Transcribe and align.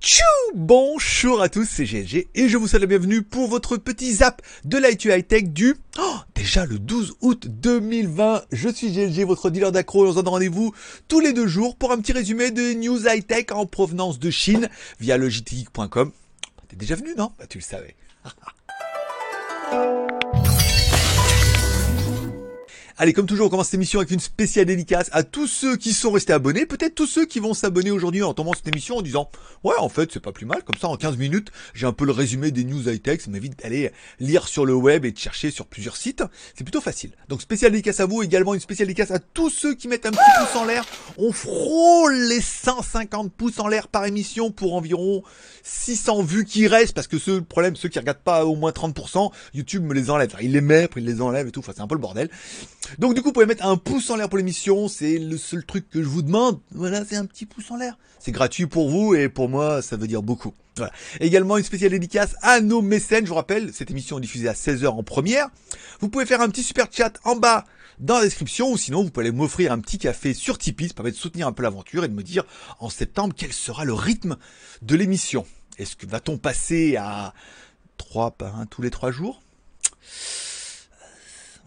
Tchou 0.00 0.22
Bonjour 0.54 1.42
à 1.42 1.48
tous, 1.48 1.64
c'est 1.64 1.84
GLG 1.84 2.28
et 2.34 2.48
je 2.48 2.56
vous 2.56 2.68
souhaite 2.68 2.82
la 2.82 2.86
bienvenue 2.86 3.22
pour 3.22 3.48
votre 3.48 3.76
petit 3.76 4.12
zap 4.12 4.40
de 4.64 4.78
l'IT 4.78 5.06
High 5.06 5.26
Tech 5.26 5.44
du 5.44 5.74
oh, 5.98 6.16
déjà 6.34 6.64
le 6.64 6.78
12 6.78 7.16
août 7.20 7.48
2020. 7.48 8.42
Je 8.52 8.68
suis 8.68 8.92
GLG, 8.92 9.26
votre 9.26 9.50
dealer 9.50 9.72
d'accro. 9.72 10.06
On 10.06 10.10
se 10.10 10.16
donne 10.16 10.28
rendez-vous 10.28 10.72
tous 11.08 11.20
les 11.20 11.32
deux 11.32 11.46
jours 11.46 11.76
pour 11.76 11.92
un 11.92 11.98
petit 11.98 12.12
résumé 12.12 12.50
de 12.50 12.72
news 12.74 13.06
high 13.06 13.26
tech 13.26 13.46
en 13.50 13.66
provenance 13.66 14.18
de 14.18 14.30
Chine 14.30 14.68
via 15.00 15.18
jtgeek.com. 15.18 16.12
T'es 16.68 16.76
déjà 16.76 16.94
venu, 16.94 17.14
non? 17.16 17.32
Bah 17.38 17.46
tu 17.48 17.58
le 17.58 17.64
savais. 17.64 17.96
Allez, 22.98 23.12
comme 23.12 23.26
toujours, 23.26 23.48
on 23.48 23.50
commence 23.50 23.66
cette 23.66 23.74
émission 23.74 23.98
avec 23.98 24.10
une 24.10 24.20
spéciale 24.20 24.64
dédicace 24.64 25.10
à 25.12 25.22
tous 25.22 25.46
ceux 25.46 25.76
qui 25.76 25.92
sont 25.92 26.12
restés 26.12 26.32
abonnés, 26.32 26.64
peut-être 26.64 26.94
tous 26.94 27.06
ceux 27.06 27.26
qui 27.26 27.40
vont 27.40 27.52
s'abonner 27.52 27.90
aujourd'hui 27.90 28.22
en 28.22 28.32
tombant 28.32 28.54
cette 28.54 28.68
émission 28.68 28.96
en 28.96 29.02
disant 29.02 29.28
Ouais, 29.64 29.74
en 29.76 29.90
fait, 29.90 30.10
c'est 30.10 30.20
pas 30.20 30.32
plus 30.32 30.46
mal, 30.46 30.62
comme 30.64 30.78
ça, 30.80 30.88
en 30.88 30.96
15 30.96 31.18
minutes, 31.18 31.52
j'ai 31.74 31.84
un 31.84 31.92
peu 31.92 32.06
le 32.06 32.12
résumé 32.12 32.52
des 32.52 32.64
news 32.64 32.88
high-tech, 32.88 33.20
ça 33.20 33.30
m'évite 33.30 33.58
d'aller 33.58 33.92
lire 34.18 34.48
sur 34.48 34.64
le 34.64 34.74
web 34.74 35.04
et 35.04 35.12
de 35.12 35.18
chercher 35.18 35.50
sur 35.50 35.66
plusieurs 35.66 35.94
sites. 35.94 36.24
C'est 36.56 36.64
plutôt 36.64 36.80
facile. 36.80 37.10
Donc, 37.28 37.42
spéciale 37.42 37.72
dédicace 37.72 38.00
à 38.00 38.06
vous, 38.06 38.22
également 38.22 38.54
une 38.54 38.60
spéciale 38.60 38.88
dédicace 38.88 39.10
à 39.10 39.18
tous 39.18 39.50
ceux 39.50 39.74
qui 39.74 39.88
mettent 39.88 40.06
un 40.06 40.12
petit 40.12 40.30
pouce 40.38 40.56
en 40.56 40.64
l'air. 40.64 40.86
On 41.18 41.32
frôle 41.32 42.14
les 42.14 42.40
150 42.40 43.30
pouces 43.30 43.58
en 43.58 43.68
l'air 43.68 43.88
par 43.88 44.06
émission 44.06 44.50
pour 44.50 44.74
environ 44.74 45.22
600 45.64 46.22
vues 46.22 46.46
qui 46.46 46.66
restent, 46.66 46.94
parce 46.94 47.08
que 47.08 47.18
ce 47.18 47.40
problème, 47.40 47.76
ceux 47.76 47.90
qui 47.90 47.98
regardent 47.98 48.16
pas 48.24 48.46
au 48.46 48.56
moins 48.56 48.70
30%, 48.70 49.32
YouTube 49.52 49.84
me 49.84 49.92
les 49.92 50.08
enlève. 50.08 50.34
Il 50.40 50.52
les 50.52 50.62
met, 50.62 50.84
après 50.84 51.02
il 51.02 51.06
les 51.06 51.20
enlève 51.20 51.46
et 51.46 51.50
tout, 51.50 51.60
enfin, 51.60 51.72
c'est 51.76 51.82
un 51.82 51.86
peu 51.86 51.94
le 51.94 52.00
bordel. 52.00 52.30
Donc 52.98 53.14
du 53.14 53.22
coup, 53.22 53.28
vous 53.28 53.32
pouvez 53.32 53.46
mettre 53.46 53.64
un 53.64 53.76
pouce 53.76 54.10
en 54.10 54.16
l'air 54.16 54.28
pour 54.28 54.38
l'émission, 54.38 54.88
c'est 54.88 55.18
le 55.18 55.36
seul 55.36 55.64
truc 55.64 55.88
que 55.90 56.02
je 56.02 56.08
vous 56.08 56.22
demande. 56.22 56.60
Voilà, 56.72 57.04
c'est 57.04 57.16
un 57.16 57.26
petit 57.26 57.46
pouce 57.46 57.70
en 57.70 57.76
l'air. 57.76 57.98
C'est 58.18 58.32
gratuit 58.32 58.66
pour 58.66 58.88
vous 58.88 59.14
et 59.14 59.28
pour 59.28 59.48
moi, 59.48 59.82
ça 59.82 59.96
veut 59.96 60.06
dire 60.06 60.22
beaucoup. 60.22 60.54
Voilà. 60.76 60.92
Également 61.20 61.56
une 61.56 61.64
spéciale 61.64 61.90
dédicace 61.90 62.36
à 62.42 62.60
nos 62.60 62.82
mécènes. 62.82 63.24
Je 63.24 63.30
vous 63.30 63.36
rappelle, 63.36 63.72
cette 63.72 63.90
émission 63.90 64.18
est 64.18 64.22
diffusée 64.22 64.48
à 64.48 64.52
16h 64.52 64.86
en 64.86 65.02
première. 65.02 65.48
Vous 66.00 66.08
pouvez 66.08 66.26
faire 66.26 66.40
un 66.40 66.48
petit 66.48 66.62
super 66.62 66.86
chat 66.90 67.18
en 67.24 67.36
bas 67.36 67.64
dans 67.98 68.16
la 68.16 68.24
description 68.24 68.70
ou 68.70 68.76
sinon 68.76 69.02
vous 69.02 69.10
pouvez 69.10 69.26
aller 69.26 69.36
m'offrir 69.36 69.72
un 69.72 69.78
petit 69.78 69.98
café 69.98 70.34
sur 70.34 70.58
Tipeee, 70.58 70.88
ça 70.88 70.94
permet 70.94 71.12
de 71.12 71.16
soutenir 71.16 71.46
un 71.46 71.52
peu 71.52 71.62
l'aventure 71.62 72.04
et 72.04 72.08
de 72.08 72.12
me 72.12 72.22
dire 72.22 72.44
en 72.78 72.90
septembre 72.90 73.34
quel 73.36 73.52
sera 73.52 73.84
le 73.84 73.94
rythme 73.94 74.36
de 74.82 74.96
l'émission? 74.96 75.46
Est-ce 75.78 75.96
que 75.96 76.06
va-t-on 76.06 76.38
passer 76.38 76.96
à 76.96 77.32
3 77.96 78.32
par 78.32 78.60
1 78.60 78.66
tous 78.66 78.82
les 78.82 78.90
3 78.90 79.10
jours? 79.12 79.42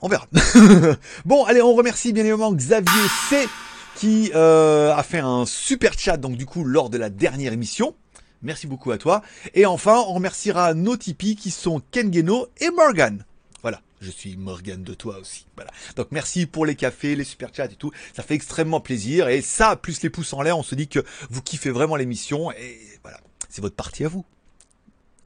On 0.01 0.07
verra. 0.07 0.27
bon, 1.25 1.45
allez, 1.45 1.61
on 1.61 1.73
remercie 1.73 2.13
bien 2.13 2.23
évidemment 2.23 2.53
Xavier 2.53 3.07
C 3.29 3.47
qui 3.95 4.31
euh, 4.33 4.95
a 4.95 5.03
fait 5.03 5.19
un 5.19 5.45
super 5.45 5.97
chat 5.97 6.15
donc 6.15 6.37
du 6.37 6.45
coup 6.45 6.63
lors 6.63 6.89
de 6.89 6.97
la 6.97 7.09
dernière 7.09 7.51
émission. 7.51 7.95
Merci 8.41 8.67
beaucoup 8.67 8.91
à 8.91 8.97
toi. 8.97 9.21
Et 9.53 9.65
enfin, 9.65 9.95
on 10.07 10.13
remerciera 10.13 10.73
nos 10.73 10.95
Tipeee 10.95 11.35
qui 11.35 11.51
sont 11.51 11.81
Kengeno 11.91 12.47
et 12.61 12.69
Morgan. 12.69 13.25
Voilà, 13.61 13.81
je 13.99 14.09
suis 14.09 14.37
Morgan 14.37 14.81
de 14.81 14.93
toi 14.93 15.19
aussi. 15.19 15.45
Voilà. 15.57 15.71
Donc 15.97 16.07
merci 16.11 16.45
pour 16.45 16.65
les 16.65 16.75
cafés, 16.75 17.17
les 17.17 17.25
super 17.25 17.53
chats 17.53 17.65
et 17.65 17.75
tout. 17.75 17.91
Ça 18.15 18.23
fait 18.23 18.35
extrêmement 18.35 18.79
plaisir. 18.79 19.27
Et 19.27 19.41
ça, 19.41 19.75
plus 19.75 20.01
les 20.01 20.09
pouces 20.09 20.31
en 20.31 20.41
l'air, 20.41 20.57
on 20.57 20.63
se 20.63 20.75
dit 20.75 20.87
que 20.87 21.03
vous 21.29 21.41
kiffez 21.41 21.69
vraiment 21.69 21.97
l'émission. 21.97 22.51
Et 22.51 22.79
voilà, 23.01 23.19
c'est 23.49 23.61
votre 23.61 23.75
partie 23.75 24.05
à 24.05 24.07
vous. 24.07 24.23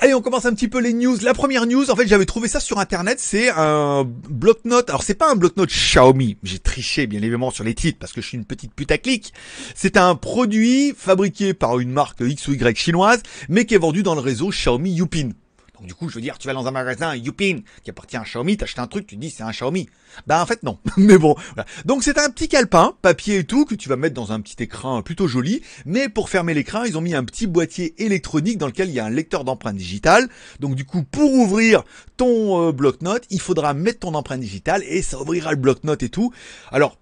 Allez, 0.04 0.14
on 0.14 0.22
commence 0.22 0.46
un 0.46 0.54
petit 0.54 0.68
peu 0.68 0.82
les 0.82 0.92
news. 0.92 1.16
La 1.22 1.34
première 1.34 1.66
news, 1.66 1.90
en 1.90 1.96
fait, 1.96 2.06
j'avais 2.08 2.26
trouvé 2.26 2.50
ça 2.50 2.60
sur 2.60 2.78
internet, 2.78 3.22
c'est 3.22 3.48
un 3.48 4.04
bloc-notes. 4.04 4.90
Alors, 4.90 5.02
c'est 5.02 5.14
pas 5.14 5.32
un 5.32 5.36
bloc-notes 5.38 5.70
Xiaomi. 5.70 6.36
J'ai 6.44 6.60
triché, 6.60 7.08
bien 7.08 7.22
évidemment, 7.22 7.52
sur 7.52 7.64
les 7.64 7.74
titres 7.74 8.00
parce 8.00 8.12
que 8.12 8.20
je 8.20 8.28
suis 8.28 8.38
une 8.38 8.44
petite 8.44 8.74
putaclic. 8.74 9.32
C'est 9.76 9.96
un 9.96 10.16
produit 10.16 10.94
fabriqué 10.94 11.54
par 11.54 11.80
une 11.80 11.92
marque 11.92 12.20
X 12.20 12.50
ou 12.50 12.54
Y 12.54 12.78
chinoise, 12.78 13.24
mais 13.48 13.64
qui 13.64 13.76
est 13.76 13.78
vendu 13.78 14.04
dans 14.04 14.14
le 14.14 14.20
réseau 14.20 14.50
Xiaomi 14.50 14.92
Yupin. 14.92 15.30
Du 15.84 15.94
coup, 15.94 16.10
je 16.10 16.16
veux 16.16 16.22
dire, 16.22 16.38
tu 16.38 16.48
vas 16.48 16.54
dans 16.54 16.68
un 16.68 16.72
magasin 16.72 17.16
Yupin 17.16 17.60
qui 17.84 17.90
appartient 17.90 18.18
à 18.18 18.24
Xiaomi, 18.24 18.58
t'achètes 18.58 18.80
un 18.80 18.88
truc, 18.88 19.08
tu 19.08 19.16
te 19.16 19.22
dis 19.22 19.30
c'est 19.30 19.44
un 19.44 19.52
Xiaomi. 19.52 19.90
Bah 20.28 20.42
en 20.42 20.46
fait 20.46 20.64
non. 20.64 20.78
mais 20.98 21.18
bon, 21.18 21.36
voilà. 21.56 21.66
Donc 21.86 22.04
c'est 22.04 22.18
un 22.18 22.30
petit 22.30 22.48
calepin, 22.48 22.96
papier 23.02 23.40
et 23.40 23.44
tout, 23.44 23.66
que 23.66 23.76
tu 23.76 23.90
vas 23.90 23.96
mettre 23.96 24.16
dans 24.16 24.32
un 24.32 24.40
petit 24.40 24.62
écran 24.62 25.02
plutôt 25.02 25.28
joli. 25.28 25.62
Mais 25.86 26.10
pour 26.10 26.30
fermer 26.30 26.54
l'écran, 26.54 26.84
ils 26.84 26.98
ont 26.98 27.02
mis 27.02 27.16
un 27.16 27.24
petit 27.24 27.48
boîtier 27.48 27.94
électronique 28.04 28.58
dans 28.58 28.68
lequel 28.68 28.90
il 28.90 28.96
y 28.96 29.00
a 29.00 29.06
un 29.06 29.10
lecteur 29.10 29.44
d'empreinte 29.44 29.76
digitale. 29.76 30.30
Donc 30.60 30.76
du 30.76 30.86
coup, 30.86 31.04
pour 31.04 31.34
ouvrir 31.34 31.84
ton 32.18 32.68
euh, 32.68 32.72
bloc-notes, 32.72 33.26
il 33.30 33.42
faudra 33.42 33.74
mettre 33.74 34.00
ton 34.00 34.14
empreinte 34.14 34.42
digitale 34.42 34.84
et 34.88 35.02
ça 35.02 35.20
ouvrira 35.20 35.52
le 35.52 35.58
bloc-notes 35.58 36.04
et 36.04 36.10
tout. 36.10 36.32
Alors 36.72 36.98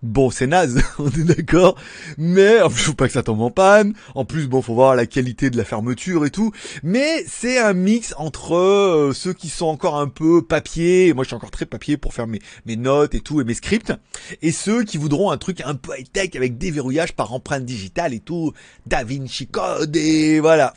Bon, 0.00 0.30
c'est 0.30 0.46
naze, 0.46 0.80
on 1.00 1.08
est 1.08 1.24
d'accord, 1.24 1.76
mais 2.18 2.58
plus, 2.68 2.82
faut 2.84 2.92
pas 2.92 3.08
que 3.08 3.12
ça 3.12 3.24
tombe 3.24 3.40
en 3.40 3.50
panne. 3.50 3.94
En 4.14 4.24
plus, 4.24 4.46
bon, 4.46 4.62
faut 4.62 4.74
voir 4.74 4.94
la 4.94 5.06
qualité 5.06 5.50
de 5.50 5.56
la 5.56 5.64
fermeture 5.64 6.24
et 6.24 6.30
tout. 6.30 6.52
Mais 6.84 7.24
c'est 7.26 7.58
un 7.58 7.72
mix 7.72 8.14
entre 8.16 8.54
euh, 8.54 9.12
ceux 9.12 9.32
qui 9.32 9.48
sont 9.48 9.66
encore 9.66 9.96
un 9.96 10.06
peu 10.06 10.40
papier, 10.40 11.12
moi 11.14 11.24
je 11.24 11.28
suis 11.30 11.34
encore 11.34 11.50
très 11.50 11.66
papier 11.66 11.96
pour 11.96 12.14
faire 12.14 12.28
mes, 12.28 12.40
mes 12.64 12.76
notes 12.76 13.16
et 13.16 13.20
tout 13.20 13.40
et 13.40 13.44
mes 13.44 13.54
scripts, 13.54 13.92
et 14.40 14.52
ceux 14.52 14.84
qui 14.84 14.98
voudront 14.98 15.32
un 15.32 15.36
truc 15.36 15.62
un 15.62 15.74
peu 15.74 15.98
high 15.98 16.12
tech 16.12 16.36
avec 16.36 16.58
déverrouillage 16.58 17.14
par 17.14 17.32
empreinte 17.32 17.64
digitale 17.64 18.14
et 18.14 18.20
tout, 18.20 18.52
Da 18.86 19.02
Vinci 19.02 19.48
Code 19.48 19.96
et 19.96 20.38
voilà, 20.38 20.74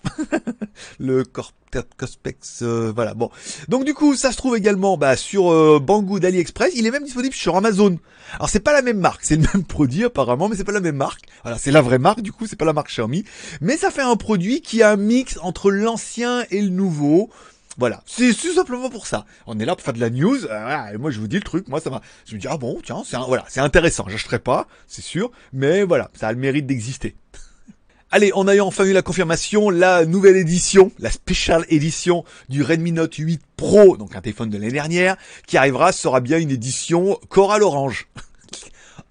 le 0.99 1.23
corps 1.25 1.53
Cospex, 1.97 2.59
euh, 2.61 2.91
voilà. 2.93 3.13
Bon, 3.13 3.29
donc 3.69 3.85
du 3.85 3.93
coup, 3.93 4.15
ça 4.15 4.31
se 4.31 4.37
trouve 4.37 4.57
également 4.57 4.97
bah, 4.97 5.15
sur 5.15 5.51
euh, 5.51 5.79
Banggood 5.79 6.23
AliExpress. 6.23 6.73
Il 6.75 6.85
est 6.85 6.91
même 6.91 7.03
disponible 7.03 7.33
sur 7.33 7.55
Amazon. 7.55 7.97
Alors 8.35 8.49
c'est 8.49 8.59
pas 8.59 8.73
la 8.73 8.81
même 8.81 8.99
marque, 8.99 9.10
c'est 9.21 9.35
le 9.35 9.47
même 9.53 9.63
produit 9.63 10.05
apparemment, 10.05 10.49
mais 10.49 10.55
c'est 10.55 10.63
pas 10.63 10.71
la 10.71 10.79
même 10.79 10.95
marque. 10.95 11.21
Voilà, 11.43 11.57
c'est 11.57 11.71
la 11.71 11.81
vraie 11.81 11.99
marque. 11.99 12.21
Du 12.21 12.31
coup, 12.31 12.47
c'est 12.47 12.55
pas 12.55 12.65
la 12.65 12.73
marque 12.73 12.89
Xiaomi, 12.89 13.23
mais 13.61 13.77
ça 13.77 13.91
fait 13.91 14.01
un 14.01 14.15
produit 14.15 14.61
qui 14.61 14.83
a 14.83 14.91
un 14.91 14.97
mix 14.97 15.37
entre 15.41 15.71
l'ancien 15.71 16.45
et 16.51 16.61
le 16.61 16.69
nouveau. 16.69 17.29
Voilà, 17.77 18.03
c'est 18.05 18.33
tout 18.33 18.53
simplement 18.53 18.89
pour 18.89 19.07
ça. 19.07 19.25
On 19.47 19.57
est 19.59 19.65
là 19.65 19.75
pour 19.75 19.83
faire 19.83 19.93
de 19.93 19.99
la 19.99 20.09
news. 20.09 20.45
Euh, 20.45 20.97
moi, 20.99 21.09
je 21.09 21.19
vous 21.19 21.27
dis 21.27 21.37
le 21.37 21.41
truc. 21.41 21.67
Moi, 21.67 21.79
ça 21.79 21.89
va. 21.89 22.01
Je 22.25 22.35
me 22.35 22.39
dis 22.39 22.47
ah 22.49 22.57
bon, 22.57 22.79
tiens, 22.83 23.03
c'est 23.05 23.17
voilà, 23.17 23.45
c'est 23.47 23.61
intéressant. 23.61 24.05
J'achèterai 24.09 24.39
pas, 24.39 24.67
c'est 24.87 25.01
sûr, 25.01 25.31
mais 25.53 25.83
voilà, 25.83 26.11
ça 26.13 26.27
a 26.27 26.31
le 26.33 26.37
mérite 26.37 26.65
d'exister. 26.65 27.15
Allez, 28.11 28.31
on 28.35 28.47
a 28.47 28.59
enfin 28.59 28.83
eu 28.83 28.91
la 28.91 29.01
confirmation, 29.01 29.69
la 29.69 30.05
nouvelle 30.05 30.35
édition, 30.35 30.91
la 30.99 31.09
special 31.09 31.65
édition 31.69 32.25
du 32.49 32.61
Redmi 32.61 32.91
Note 32.91 33.15
8 33.15 33.41
Pro, 33.55 33.95
donc 33.95 34.15
un 34.17 34.21
téléphone 34.21 34.49
de 34.49 34.57
l'année 34.57 34.71
dernière, 34.71 35.15
qui 35.47 35.55
arrivera, 35.55 35.93
sera 35.93 36.19
bien 36.19 36.37
une 36.37 36.51
édition 36.51 37.17
Coral 37.29 37.63
Orange. 37.63 38.09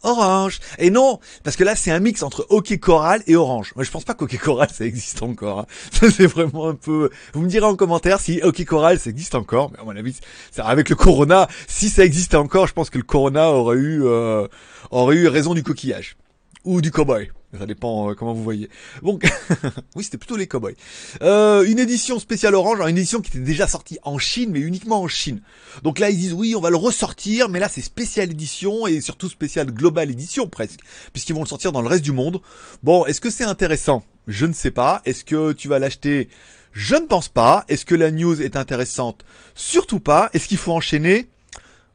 Orange. 0.02 0.60
Et 0.78 0.90
non, 0.90 1.20
parce 1.44 1.56
que 1.56 1.64
là 1.64 1.76
c'est 1.76 1.90
un 1.90 2.00
mix 2.00 2.22
entre 2.22 2.46
OK 2.50 2.78
Coral 2.78 3.22
et 3.26 3.36
Orange. 3.36 3.72
Moi 3.76 3.84
je 3.84 3.90
pense 3.90 4.04
pas 4.04 4.14
qu'OK 4.14 4.36
Coral 4.38 4.68
ça 4.70 4.84
existe 4.84 5.22
encore. 5.22 5.60
Hein. 5.60 5.66
C'est 6.10 6.26
vraiment 6.26 6.68
un 6.68 6.74
peu. 6.74 7.10
Vous 7.34 7.40
me 7.40 7.48
direz 7.48 7.66
en 7.66 7.76
commentaire 7.76 8.20
si 8.20 8.40
OK 8.42 8.64
Coral 8.64 8.98
ça 8.98 9.10
existe 9.10 9.34
encore. 9.34 9.70
Mais 9.72 9.80
à 9.80 9.84
mon 9.84 9.96
avis, 9.96 10.18
avec 10.58 10.88
le 10.88 10.96
Corona, 10.96 11.48
si 11.66 11.88
ça 11.88 12.04
existait 12.04 12.36
encore, 12.36 12.66
je 12.66 12.72
pense 12.72 12.90
que 12.90 12.98
le 12.98 13.04
Corona 13.04 13.50
aurait 13.50 13.76
eu 13.76 14.04
euh, 14.04 14.46
aurait 14.90 15.16
eu 15.16 15.28
raison 15.28 15.54
du 15.54 15.62
coquillage 15.62 16.16
ou 16.64 16.80
du 16.80 16.90
cowboy. 16.90 17.30
Ça 17.58 17.66
dépend 17.66 18.10
euh, 18.10 18.14
comment 18.14 18.32
vous 18.32 18.44
voyez. 18.44 18.70
Bon, 19.02 19.18
oui, 19.96 20.04
c'était 20.04 20.18
plutôt 20.18 20.36
les 20.36 20.46
cowboys. 20.46 20.76
Euh, 21.20 21.64
une 21.64 21.80
édition 21.80 22.20
spéciale 22.20 22.54
orange, 22.54 22.78
une 22.80 22.96
édition 22.96 23.20
qui 23.20 23.30
était 23.30 23.44
déjà 23.44 23.66
sortie 23.66 23.98
en 24.04 24.18
Chine, 24.18 24.50
mais 24.52 24.60
uniquement 24.60 25.02
en 25.02 25.08
Chine. 25.08 25.42
Donc 25.82 25.98
là, 25.98 26.10
ils 26.10 26.16
disent 26.16 26.32
oui, 26.32 26.54
on 26.54 26.60
va 26.60 26.70
le 26.70 26.76
ressortir, 26.76 27.48
mais 27.48 27.58
là, 27.58 27.68
c'est 27.68 27.80
spéciale 27.80 28.30
édition 28.30 28.86
et 28.86 29.00
surtout 29.00 29.28
spéciale 29.28 29.72
globale 29.72 30.10
édition 30.10 30.46
presque, 30.46 30.80
puisqu'ils 31.12 31.34
vont 31.34 31.42
le 31.42 31.48
sortir 31.48 31.72
dans 31.72 31.82
le 31.82 31.88
reste 31.88 32.04
du 32.04 32.12
monde. 32.12 32.40
Bon, 32.84 33.04
est-ce 33.06 33.20
que 33.20 33.30
c'est 33.30 33.44
intéressant? 33.44 34.04
Je 34.28 34.46
ne 34.46 34.52
sais 34.52 34.70
pas. 34.70 35.02
Est-ce 35.04 35.24
que 35.24 35.52
tu 35.52 35.66
vas 35.66 35.80
l'acheter? 35.80 36.28
Je 36.72 36.94
ne 36.94 37.06
pense 37.06 37.28
pas. 37.28 37.64
Est-ce 37.68 37.84
que 37.84 37.96
la 37.96 38.12
news 38.12 38.40
est 38.40 38.54
intéressante? 38.54 39.24
Surtout 39.56 39.98
pas. 39.98 40.30
Est-ce 40.34 40.46
qu'il 40.46 40.58
faut 40.58 40.72
enchaîner? 40.72 41.28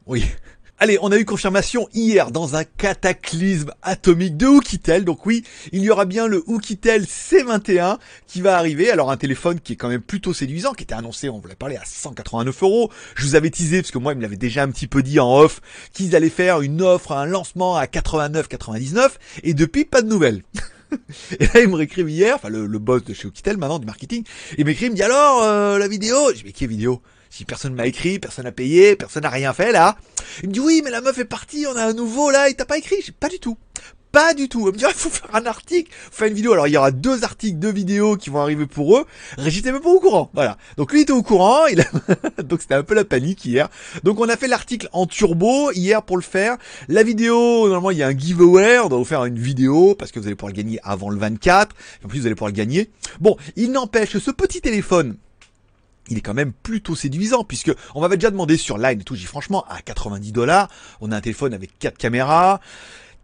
Oui. 0.06 0.24
Allez, 0.78 0.98
on 1.00 1.10
a 1.10 1.16
eu 1.16 1.24
confirmation 1.24 1.88
hier 1.94 2.30
dans 2.30 2.54
un 2.54 2.64
cataclysme 2.64 3.72
atomique 3.80 4.36
de 4.36 4.46
Oukitel. 4.46 5.06
Donc 5.06 5.24
oui, 5.24 5.42
il 5.72 5.80
y 5.80 5.88
aura 5.88 6.04
bien 6.04 6.26
le 6.26 6.44
Oukitel 6.46 7.04
C21 7.04 7.96
qui 8.26 8.42
va 8.42 8.58
arriver. 8.58 8.90
Alors 8.90 9.10
un 9.10 9.16
téléphone 9.16 9.58
qui 9.58 9.72
est 9.72 9.76
quand 9.76 9.88
même 9.88 10.02
plutôt 10.02 10.34
séduisant, 10.34 10.74
qui 10.74 10.82
était 10.82 10.94
annoncé, 10.94 11.30
on 11.30 11.38
voulait 11.38 11.54
parler 11.54 11.76
à 11.76 11.84
189 11.86 12.62
euros. 12.62 12.90
Je 13.14 13.24
vous 13.24 13.36
avais 13.36 13.48
teasé, 13.48 13.80
parce 13.80 13.90
que 13.90 13.96
moi, 13.96 14.12
il 14.12 14.16
me 14.16 14.22
l'avait 14.22 14.36
déjà 14.36 14.64
un 14.64 14.70
petit 14.70 14.86
peu 14.86 15.02
dit 15.02 15.18
en 15.18 15.38
off, 15.38 15.62
qu'ils 15.94 16.14
allaient 16.14 16.28
faire 16.28 16.60
une 16.60 16.82
offre, 16.82 17.12
un 17.12 17.24
lancement 17.24 17.74
à 17.76 17.86
89,99. 17.86 19.12
Et 19.44 19.54
depuis, 19.54 19.86
pas 19.86 20.02
de 20.02 20.08
nouvelles. 20.08 20.42
Et 21.40 21.46
là, 21.46 21.60
il 21.62 21.68
me 21.68 21.76
réécrit 21.76 22.02
hier, 22.02 22.34
enfin 22.34 22.50
le, 22.50 22.66
boss 22.78 23.02
de 23.02 23.14
chez 23.14 23.26
Oukitel 23.26 23.56
maintenant 23.56 23.78
du 23.78 23.86
marketing, 23.86 24.24
il 24.58 24.66
m'écrit, 24.66 24.86
il 24.86 24.90
me 24.90 24.96
dit 24.96 25.02
alors 25.02 25.42
euh, 25.42 25.78
la 25.78 25.88
vidéo? 25.88 26.16
Je 26.32 26.34
dis 26.34 26.42
mais 26.44 26.52
qui 26.52 26.66
vidéo? 26.66 27.00
Si 27.30 27.44
personne 27.44 27.74
m'a 27.74 27.86
écrit, 27.86 28.18
personne 28.18 28.44
n'a 28.44 28.52
payé, 28.52 28.96
personne 28.96 29.22
n'a 29.22 29.30
rien 29.30 29.52
fait 29.52 29.72
là. 29.72 29.96
Il 30.42 30.48
me 30.48 30.54
dit 30.54 30.60
oui, 30.60 30.82
mais 30.84 30.90
la 30.90 31.00
meuf 31.00 31.18
est 31.18 31.24
partie, 31.24 31.66
on 31.66 31.76
a 31.76 31.84
un 31.84 31.92
nouveau 31.92 32.30
là, 32.30 32.48
il 32.48 32.56
t'a 32.56 32.64
pas 32.64 32.78
écrit 32.78 33.04
Pas 33.18 33.28
du 33.28 33.38
tout. 33.38 33.56
Pas 34.16 34.32
du 34.32 34.48
tout. 34.48 34.62
On 34.62 34.66
me 34.66 34.72
dit, 34.72 34.84
il 34.88 34.94
faut 34.94 35.10
faire 35.10 35.34
un 35.34 35.44
article, 35.44 35.92
faire 35.92 36.26
une 36.28 36.32
vidéo. 36.32 36.54
Alors 36.54 36.66
il 36.66 36.72
y 36.72 36.76
aura 36.78 36.90
deux 36.90 37.22
articles, 37.22 37.58
deux 37.58 37.70
vidéos 37.70 38.16
qui 38.16 38.30
vont 38.30 38.40
arriver 38.40 38.64
pour 38.64 38.96
eux. 38.96 39.04
Régis 39.36 39.60
était 39.60 39.72
même 39.72 39.82
pas 39.82 39.90
au 39.90 40.00
courant. 40.00 40.30
Voilà. 40.32 40.56
Donc 40.78 40.92
lui 40.94 41.02
était 41.02 41.12
au 41.12 41.22
courant. 41.22 41.66
Il 41.66 41.82
a... 41.82 41.84
donc 42.42 42.62
c'était 42.62 42.76
un 42.76 42.82
peu 42.82 42.94
la 42.94 43.04
panique 43.04 43.44
hier. 43.44 43.68
Donc 44.04 44.18
on 44.18 44.28
a 44.30 44.38
fait 44.38 44.48
l'article 44.48 44.88
en 44.92 45.04
turbo 45.04 45.70
hier 45.72 46.02
pour 46.02 46.16
le 46.16 46.22
faire. 46.22 46.56
La 46.88 47.02
vidéo, 47.02 47.68
normalement 47.68 47.90
il 47.90 47.98
y 47.98 48.02
a 48.02 48.06
un 48.06 48.16
giveaway. 48.16 48.78
On 48.78 48.88
doit 48.88 48.98
vous 48.98 49.04
faire 49.04 49.22
une 49.26 49.38
vidéo 49.38 49.94
parce 49.94 50.12
que 50.12 50.18
vous 50.18 50.26
allez 50.26 50.34
pouvoir 50.34 50.54
le 50.54 50.56
gagner 50.56 50.80
avant 50.82 51.10
le 51.10 51.18
24. 51.18 51.76
En 52.02 52.08
plus 52.08 52.20
vous 52.20 52.26
allez 52.26 52.34
pouvoir 52.34 52.52
le 52.52 52.56
gagner. 52.56 52.90
Bon, 53.20 53.36
il 53.54 53.70
n'empêche 53.70 54.16
ce 54.16 54.30
petit 54.30 54.62
téléphone 54.62 55.16
il 56.08 56.18
est 56.18 56.22
quand 56.22 56.34
même 56.34 56.52
plutôt 56.52 56.94
séduisant 56.94 57.44
puisque 57.44 57.72
on 57.94 58.00
m'avait 58.00 58.16
déjà 58.16 58.30
demandé 58.30 58.56
sur 58.56 58.78
Line 58.78 59.00
et 59.00 59.04
tout, 59.04 59.14
j'ai 59.14 59.26
franchement 59.26 59.64
à 59.68 59.82
90 59.82 60.32
dollars, 60.32 60.68
on 61.00 61.12
a 61.12 61.16
un 61.16 61.20
téléphone 61.20 61.54
avec 61.54 61.78
quatre 61.78 61.98
caméras, 61.98 62.60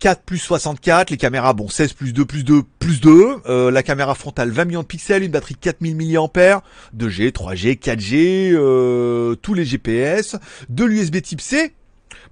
4 0.03 0.23
plus 0.23 0.39
64, 0.39 1.11
les 1.11 1.17
caméras, 1.17 1.53
bon, 1.53 1.69
16 1.69 1.93
plus 1.93 2.13
2 2.13 2.25
plus 2.25 2.43
2 2.43 2.63
plus 2.81 3.01
2, 3.01 3.37
euh, 3.47 3.71
la 3.71 3.85
caméra 3.85 4.17
frontale 4.17 4.51
20 4.51 4.65
millions 4.65 4.83
de 4.83 4.87
pixels, 4.87 5.23
une 5.23 5.31
batterie 5.31 5.55
4000 5.55 5.95
mAh, 5.97 6.63
2G, 6.97 7.31
3G, 7.31 7.79
4G, 7.79 8.51
euh, 8.53 9.37
tous 9.37 9.55
les 9.55 9.65
GPS, 9.65 10.35
de 10.69 10.85
l'USB 10.85 11.23
type 11.23 11.41
C. 11.41 11.73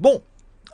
Bon, 0.01 0.21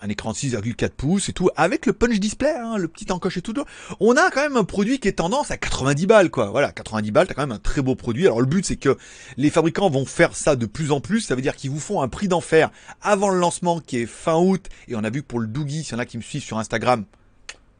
un 0.02 0.08
écran 0.08 0.32
de 0.32 0.36
6,4 0.36 0.90
pouces 0.90 1.28
et 1.28 1.32
tout, 1.32 1.50
avec 1.56 1.86
le 1.86 1.92
punch 1.92 2.18
display, 2.18 2.54
hein, 2.54 2.76
le 2.76 2.88
petit 2.88 3.10
encoche 3.10 3.36
et 3.36 3.42
tout. 3.42 3.54
On 4.00 4.16
a 4.16 4.30
quand 4.30 4.42
même 4.42 4.56
un 4.56 4.64
produit 4.64 4.98
qui 4.98 5.08
est 5.08 5.12
tendance 5.12 5.50
à 5.50 5.56
90 5.56 6.06
balles, 6.06 6.30
quoi. 6.30 6.50
Voilà, 6.50 6.72
90 6.72 7.10
balles, 7.10 7.26
t'as 7.26 7.34
quand 7.34 7.42
même 7.42 7.52
un 7.52 7.58
très 7.58 7.82
beau 7.82 7.94
produit. 7.94 8.26
Alors 8.26 8.40
le 8.40 8.46
but, 8.46 8.64
c'est 8.64 8.76
que 8.76 8.96
les 9.36 9.50
fabricants 9.50 9.90
vont 9.90 10.06
faire 10.06 10.36
ça 10.36 10.56
de 10.56 10.66
plus 10.66 10.92
en 10.92 11.00
plus. 11.00 11.20
Ça 11.22 11.34
veut 11.34 11.42
dire 11.42 11.56
qu'ils 11.56 11.70
vous 11.70 11.80
font 11.80 12.02
un 12.02 12.08
prix 12.08 12.28
d'enfer 12.28 12.70
avant 13.00 13.30
le 13.30 13.38
lancement 13.38 13.80
qui 13.80 13.98
est 13.98 14.06
fin 14.06 14.36
août. 14.36 14.66
Et 14.88 14.96
on 14.96 15.04
a 15.04 15.10
vu 15.10 15.22
pour 15.22 15.40
le 15.40 15.46
Doogie, 15.46 15.84
s'il 15.84 15.94
y 15.94 15.96
en 15.96 15.98
a 16.00 16.06
qui 16.06 16.18
me 16.18 16.22
suivent 16.22 16.42
sur 16.42 16.58
Instagram, 16.58 17.04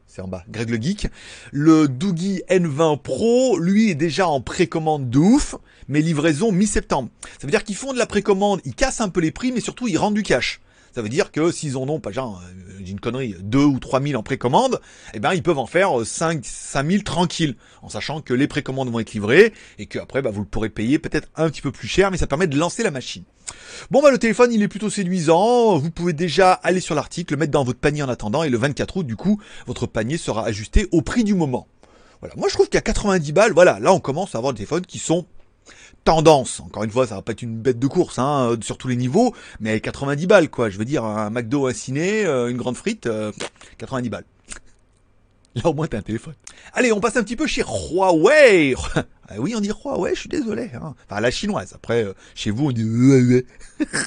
c'est 0.07 0.21
en 0.21 0.27
bas, 0.27 0.43
Greg 0.49 0.69
le 0.69 0.81
Geek. 0.81 1.09
Le 1.51 1.87
Doogie 1.87 2.41
N20 2.49 3.01
Pro, 3.01 3.59
lui, 3.59 3.91
est 3.91 3.95
déjà 3.95 4.27
en 4.27 4.41
précommande 4.41 5.09
de 5.09 5.19
ouf, 5.19 5.55
mais 5.87 6.01
livraison 6.01 6.51
mi-septembre. 6.51 7.09
Ça 7.39 7.45
veut 7.45 7.51
dire 7.51 7.63
qu'ils 7.63 7.75
font 7.75 7.93
de 7.93 7.99
la 7.99 8.07
précommande, 8.07 8.61
ils 8.65 8.73
cassent 8.73 9.01
un 9.01 9.09
peu 9.09 9.19
les 9.19 9.31
prix, 9.31 9.51
mais 9.51 9.59
surtout 9.59 9.87
ils 9.87 9.97
rendent 9.97 10.15
du 10.15 10.23
cash. 10.23 10.59
Ça 10.97 11.03
veut 11.03 11.09
dire 11.09 11.31
que 11.31 11.51
s'ils 11.51 11.77
en 11.77 11.87
ont, 11.89 11.99
pas 11.99 12.11
genre, 12.11 12.41
euh, 12.43 12.79
une 12.79 12.99
connerie, 12.99 13.35
2 13.39 13.59
ou 13.59 13.77
3 13.77 14.01
000 14.01 14.19
en 14.19 14.23
précommande, 14.23 14.81
eh 15.13 15.19
ben, 15.19 15.35
ils 15.35 15.43
peuvent 15.43 15.59
en 15.59 15.67
faire 15.67 15.91
5, 16.03 16.43
5 16.43 16.89
000 16.89 17.03
tranquilles, 17.03 17.55
en 17.83 17.89
sachant 17.89 18.19
que 18.19 18.33
les 18.33 18.47
précommandes 18.47 18.91
vont 18.91 18.99
être 18.99 19.13
livrées, 19.13 19.53
et 19.77 19.85
qu'après, 19.85 20.23
bah, 20.23 20.31
vous 20.31 20.41
le 20.41 20.47
pourrez 20.47 20.69
payer 20.69 20.97
peut-être 20.97 21.29
un 21.35 21.51
petit 21.51 21.61
peu 21.61 21.71
plus 21.71 21.87
cher, 21.87 22.09
mais 22.09 22.17
ça 22.17 22.25
permet 22.25 22.47
de 22.47 22.57
lancer 22.57 22.81
la 22.81 22.89
machine. 22.89 23.25
Bon, 23.91 24.01
bah, 24.01 24.09
le 24.09 24.17
téléphone, 24.17 24.51
il 24.51 24.63
est 24.63 24.67
plutôt 24.67 24.89
séduisant. 24.89 25.77
Vous 25.77 25.91
pouvez 25.91 26.13
déjà 26.13 26.53
aller 26.53 26.79
sur 26.79 26.95
l'article, 26.95 27.35
le 27.35 27.41
mettre 27.41 27.51
dans 27.51 27.63
votre 27.63 27.79
panier 27.79 28.01
en 28.01 28.09
attendant, 28.09 28.41
et 28.41 28.49
le 28.49 28.57
24 28.57 28.97
août, 28.97 29.05
du 29.05 29.15
coup, 29.15 29.39
votre 29.67 29.85
panier 29.85 30.17
sera 30.17 30.47
ajusté 30.47 30.87
au 30.91 31.03
prix 31.03 31.23
du 31.23 31.35
moment. 31.35 31.67
Voilà. 32.21 32.33
Moi, 32.37 32.47
je 32.49 32.55
trouve 32.55 32.69
qu'à 32.69 32.81
90 32.81 33.33
balles, 33.33 33.53
voilà, 33.53 33.79
là, 33.79 33.93
on 33.93 33.99
commence 33.99 34.33
à 34.33 34.39
avoir 34.39 34.53
des 34.53 34.57
téléphones 34.57 34.87
qui 34.87 34.97
sont 34.97 35.27
tendance. 36.07 36.61
Encore 36.61 36.85
une 36.85 36.89
fois, 36.89 37.05
ça 37.05 37.15
va 37.15 37.21
pas 37.21 37.33
être 37.33 37.41
une 37.41 37.57
bête 37.57 37.79
de 37.79 37.87
course 37.87 38.17
hein, 38.17 38.51
euh, 38.51 38.57
sur 38.61 38.77
tous 38.77 38.87
les 38.87 38.95
niveaux, 38.95 39.35
mais 39.59 39.81
90 39.81 40.25
balles 40.25 40.49
quoi. 40.49 40.69
Je 40.69 40.77
veux 40.77 40.85
dire, 40.85 41.03
un 41.03 41.29
McDo 41.29 41.67
à 41.67 41.73
ciné, 41.73 42.25
euh, 42.25 42.47
une 42.47 42.55
grande 42.55 42.77
frite, 42.77 43.09
90 43.77 44.07
euh, 44.07 44.11
balles. 44.11 44.23
Là 45.55 45.69
au 45.69 45.73
moins 45.73 45.87
t'as 45.87 45.97
un 45.97 46.01
téléphone. 46.01 46.35
Allez, 46.71 46.93
on 46.93 47.01
passe 47.01 47.17
un 47.17 47.23
petit 47.23 47.35
peu 47.35 47.45
chez 47.45 47.61
Huawei. 47.61 48.73
ah 48.95 49.33
oui, 49.37 49.53
on 49.57 49.59
dit 49.59 49.69
Huawei, 49.69 50.15
je 50.15 50.21
suis 50.21 50.29
désolé. 50.29 50.71
Hein. 50.75 50.95
Enfin, 51.09 51.19
la 51.19 51.29
chinoise. 51.29 51.73
Après, 51.75 52.05
chez 52.35 52.51
vous, 52.51 52.67
on 52.67 52.71
dit 52.71 52.83
enfin, 53.81 53.97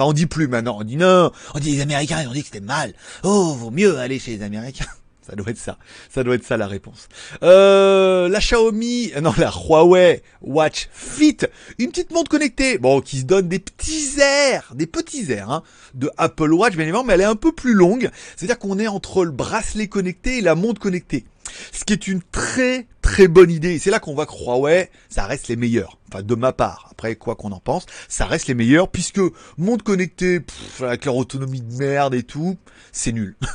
on 0.00 0.12
dit 0.12 0.26
plus 0.26 0.48
maintenant. 0.48 0.78
On 0.80 0.82
dit 0.82 0.96
non. 0.96 1.30
On 1.54 1.60
dit 1.60 1.76
les 1.76 1.82
Américains, 1.82 2.20
ils 2.20 2.26
ont 2.26 2.32
dit 2.32 2.40
que 2.40 2.46
c'était 2.46 2.58
mal. 2.58 2.94
Oh, 3.22 3.54
vaut 3.54 3.70
mieux 3.70 3.96
aller 3.98 4.18
chez 4.18 4.36
les 4.36 4.42
Américains. 4.42 4.86
Ça 5.26 5.36
doit 5.36 5.50
être 5.50 5.58
ça. 5.58 5.78
Ça 6.10 6.22
doit 6.22 6.34
être 6.34 6.44
ça 6.44 6.56
la 6.56 6.66
réponse. 6.66 7.08
Euh, 7.42 8.28
la 8.28 8.40
Xiaomi, 8.40 9.12
euh, 9.16 9.20
non 9.20 9.32
la 9.38 9.50
Huawei 9.50 10.22
Watch 10.42 10.88
Fit, 10.92 11.38
une 11.78 11.90
petite 11.90 12.10
montre 12.10 12.30
connectée, 12.30 12.76
bon 12.76 13.00
qui 13.00 13.20
se 13.20 13.24
donne 13.24 13.48
des 13.48 13.58
petits 13.58 14.20
airs, 14.20 14.72
des 14.74 14.86
petits 14.86 15.32
airs 15.32 15.50
hein, 15.50 15.62
de 15.94 16.10
Apple 16.18 16.52
Watch 16.52 16.74
bien 16.74 16.82
évidemment, 16.82 17.04
mais 17.04 17.14
elle 17.14 17.22
est 17.22 17.24
un 17.24 17.36
peu 17.36 17.52
plus 17.52 17.72
longue. 17.72 18.10
C'est-à-dire 18.36 18.58
qu'on 18.58 18.78
est 18.78 18.86
entre 18.86 19.24
le 19.24 19.30
bracelet 19.30 19.88
connecté 19.88 20.38
et 20.38 20.40
la 20.42 20.54
montre 20.54 20.80
connectée. 20.80 21.24
Ce 21.72 21.84
qui 21.84 21.92
est 21.92 22.06
une 22.06 22.22
très 22.32 22.86
très 23.02 23.28
bonne 23.28 23.50
idée. 23.50 23.78
C'est 23.78 23.90
là 23.90 24.00
qu'on 24.00 24.14
voit 24.14 24.26
que 24.26 24.32
Huawei, 24.32 24.90
ça 25.08 25.26
reste 25.26 25.48
les 25.48 25.56
meilleurs. 25.56 25.98
Enfin, 26.08 26.22
de 26.22 26.34
ma 26.34 26.52
part. 26.52 26.88
Après, 26.90 27.16
quoi 27.16 27.36
qu'on 27.36 27.52
en 27.52 27.60
pense, 27.60 27.86
ça 28.08 28.24
reste 28.24 28.46
les 28.46 28.54
meilleurs 28.54 28.90
puisque 28.90 29.20
montre 29.58 29.84
connectée, 29.84 30.40
avec 30.80 31.04
leur 31.04 31.16
autonomie 31.16 31.60
de 31.60 31.74
merde 31.74 32.14
et 32.14 32.22
tout, 32.22 32.56
c'est 32.92 33.12
nul. 33.12 33.36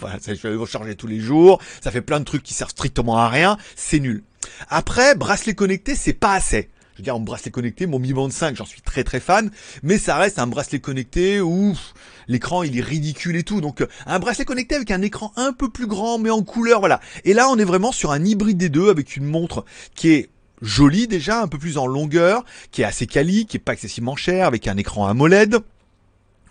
Voilà, 0.00 0.20
ça 0.20 0.32
vais 0.32 0.54
recharger 0.54 0.94
tous 0.94 1.08
les 1.08 1.18
jours, 1.18 1.60
ça 1.80 1.90
fait 1.90 2.02
plein 2.02 2.20
de 2.20 2.24
trucs 2.24 2.44
qui 2.44 2.54
servent 2.54 2.70
strictement 2.70 3.18
à 3.18 3.28
rien, 3.28 3.58
c'est 3.74 3.98
nul. 3.98 4.22
Après, 4.68 5.16
bracelet 5.16 5.56
connecté, 5.56 5.96
c'est 5.96 6.12
pas 6.12 6.34
assez. 6.34 6.68
Je 6.98 7.02
veux 7.02 7.04
dire, 7.04 7.14
mon 7.14 7.24
bracelet 7.24 7.52
connecté, 7.52 7.86
mon 7.86 8.00
Mi 8.00 8.12
Band 8.12 8.28
5, 8.28 8.56
j'en 8.56 8.64
suis 8.64 8.80
très 8.80 9.04
très 9.04 9.20
fan, 9.20 9.52
mais 9.84 9.98
ça 9.98 10.16
reste 10.16 10.40
un 10.40 10.48
bracelet 10.48 10.80
connecté 10.80 11.40
où 11.40 11.78
l'écran 12.26 12.64
il 12.64 12.76
est 12.76 12.82
ridicule 12.82 13.36
et 13.36 13.44
tout. 13.44 13.60
Donc 13.60 13.86
un 14.04 14.18
bracelet 14.18 14.44
connecté 14.44 14.74
avec 14.74 14.90
un 14.90 15.00
écran 15.00 15.32
un 15.36 15.52
peu 15.52 15.70
plus 15.70 15.86
grand, 15.86 16.18
mais 16.18 16.30
en 16.30 16.42
couleur, 16.42 16.80
voilà. 16.80 16.98
Et 17.24 17.34
là, 17.34 17.50
on 17.50 17.56
est 17.56 17.64
vraiment 17.64 17.92
sur 17.92 18.10
un 18.10 18.24
hybride 18.24 18.56
des 18.56 18.68
deux 18.68 18.90
avec 18.90 19.16
une 19.16 19.26
montre 19.26 19.64
qui 19.94 20.10
est 20.10 20.30
jolie 20.60 21.06
déjà, 21.06 21.40
un 21.40 21.46
peu 21.46 21.56
plus 21.56 21.78
en 21.78 21.86
longueur, 21.86 22.44
qui 22.72 22.82
est 22.82 22.84
assez 22.84 23.06
quali, 23.06 23.46
qui 23.46 23.58
est 23.58 23.60
pas 23.60 23.74
excessivement 23.74 24.16
cher, 24.16 24.48
avec 24.48 24.66
un 24.66 24.76
écran 24.76 25.06
AMOLED. 25.06 25.60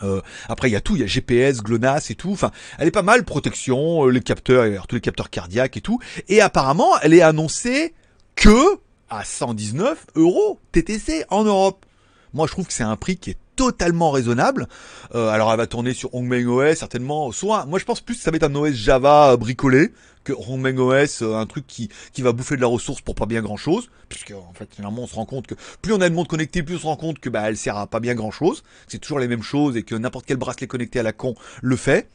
Euh, 0.02 0.22
après 0.48 0.70
il 0.70 0.72
y 0.72 0.78
a 0.78 0.82
tout, 0.82 0.96
il 0.96 1.02
y 1.02 1.04
a 1.04 1.08
GPS, 1.08 1.62
GLONASS 1.62 2.10
et 2.10 2.16
tout. 2.16 2.32
Enfin, 2.32 2.52
elle 2.80 2.88
est 2.88 2.92
pas 2.92 3.02
mal, 3.02 3.26
protection, 3.26 4.08
euh, 4.08 4.12
les 4.12 4.22
capteurs, 4.22 4.88
tous 4.88 4.96
les 4.96 5.02
capteurs 5.02 5.30
cardiaques 5.30 5.76
et 5.76 5.82
tout. 5.82 6.00
Et 6.30 6.40
apparemment, 6.40 6.98
elle 7.02 7.14
est 7.14 7.22
annoncée 7.22 7.94
que 8.36 8.80
à 9.10 9.24
119 9.24 10.08
euros 10.16 10.60
TTC 10.72 11.26
en 11.30 11.44
Europe. 11.44 11.86
Moi, 12.34 12.48
je 12.48 12.52
trouve 12.52 12.68
que 12.68 12.74
c'est 12.74 12.84
un 12.84 12.96
prix 12.96 13.18
qui 13.18 13.32
est 13.32 13.38
totalement 13.58 14.12
raisonnable. 14.12 14.68
Euh, 15.14 15.28
alors, 15.28 15.52
elle 15.52 15.58
va 15.58 15.68
tourner 15.68 15.94
sur 15.94 16.16
Hongmeng 16.16 16.48
OS 16.48 16.76
certainement. 16.78 17.34
Soit, 17.34 17.66
moi, 17.66 17.80
je 17.80 17.84
pense 17.84 18.00
plus 18.00 18.16
que 18.16 18.22
ça 18.22 18.32
va 18.32 18.38
être 18.38 18.44
un 18.44 18.56
OS 18.56 18.74
Java 18.74 19.36
bricolé 19.36 19.92
que 20.28 20.34
Hongmeng 20.34 20.78
OS, 20.78 21.22
euh, 21.22 21.36
un 21.36 21.46
truc 21.46 21.66
qui, 21.68 21.90
qui 22.12 22.22
va 22.22 22.34
bouffer 22.34 22.58
de 22.58 22.62
la 22.62 22.68
ressource 22.68 23.00
pour 23.00 23.16
pas 23.16 23.26
bien 23.26 23.42
grand 23.42 23.56
chose, 23.56 23.90
puisque 24.10 24.32
en 24.32 24.52
fait 24.54 24.68
finalement 24.76 25.04
on 25.04 25.08
se 25.08 25.16
rend 25.16 25.26
compte 25.26 25.48
que 25.48 25.56
plus 25.82 25.94
on 25.94 26.02
a 26.02 26.10
de 26.10 26.14
monde 26.14 26.28
connecté, 26.28 26.64
plus 26.64 26.76
on 26.76 26.80
se 26.80 26.86
rend 26.86 26.98
compte 26.98 27.20
que 27.20 27.30
bah 27.30 27.44
elle 27.46 27.56
sert 27.56 27.78
à 27.78 27.88
pas 27.88 28.02
bien 28.02 28.14
grand 28.14 28.32
chose, 28.32 28.64
c'est 28.88 28.98
toujours 28.98 29.20
les 29.20 29.30
mêmes 29.30 29.42
choses 29.42 29.78
et 29.78 29.84
que 29.84 29.96
n'importe 29.96 30.26
quel 30.26 30.36
bracelet 30.36 30.68
connecté 30.68 31.00
à 31.00 31.04
la 31.04 31.14
con 31.14 31.36
le 31.62 31.78
fait. 31.78 32.10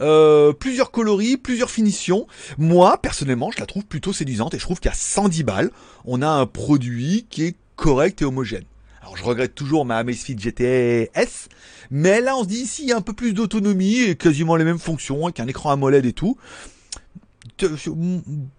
Euh, 0.00 0.54
plusieurs 0.54 0.90
coloris, 0.90 1.36
plusieurs 1.36 1.70
finitions. 1.70 2.26
Moi 2.56 2.96
personnellement 3.02 3.50
je 3.50 3.60
la 3.60 3.66
trouve 3.66 3.84
plutôt 3.84 4.14
séduisante 4.14 4.54
et 4.54 4.58
je 4.58 4.64
trouve 4.64 4.80
qu'à 4.80 4.94
110 4.94 5.42
balles 5.42 5.70
on 6.06 6.22
a 6.22 6.28
un 6.28 6.46
produit 6.46 7.26
qui 7.28 7.44
est 7.44 7.56
correct 7.76 8.22
et 8.22 8.24
homogène. 8.24 8.64
Alors 9.08 9.16
je 9.16 9.24
regrette 9.24 9.54
toujours 9.54 9.86
ma 9.86 9.96
Amazfit 9.96 10.36
GTS, 10.38 11.48
mais 11.90 12.20
là 12.20 12.36
on 12.36 12.42
se 12.42 12.48
dit 12.48 12.58
ici 12.58 12.82
il 12.82 12.88
y 12.90 12.92
a 12.92 12.96
un 12.98 13.00
peu 13.00 13.14
plus 13.14 13.32
d'autonomie 13.32 14.00
et 14.00 14.16
quasiment 14.16 14.54
les 14.54 14.64
mêmes 14.64 14.78
fonctions 14.78 15.24
avec 15.24 15.40
un 15.40 15.46
écran 15.46 15.70
AMOLED 15.70 16.04
et 16.04 16.12
tout 16.12 16.36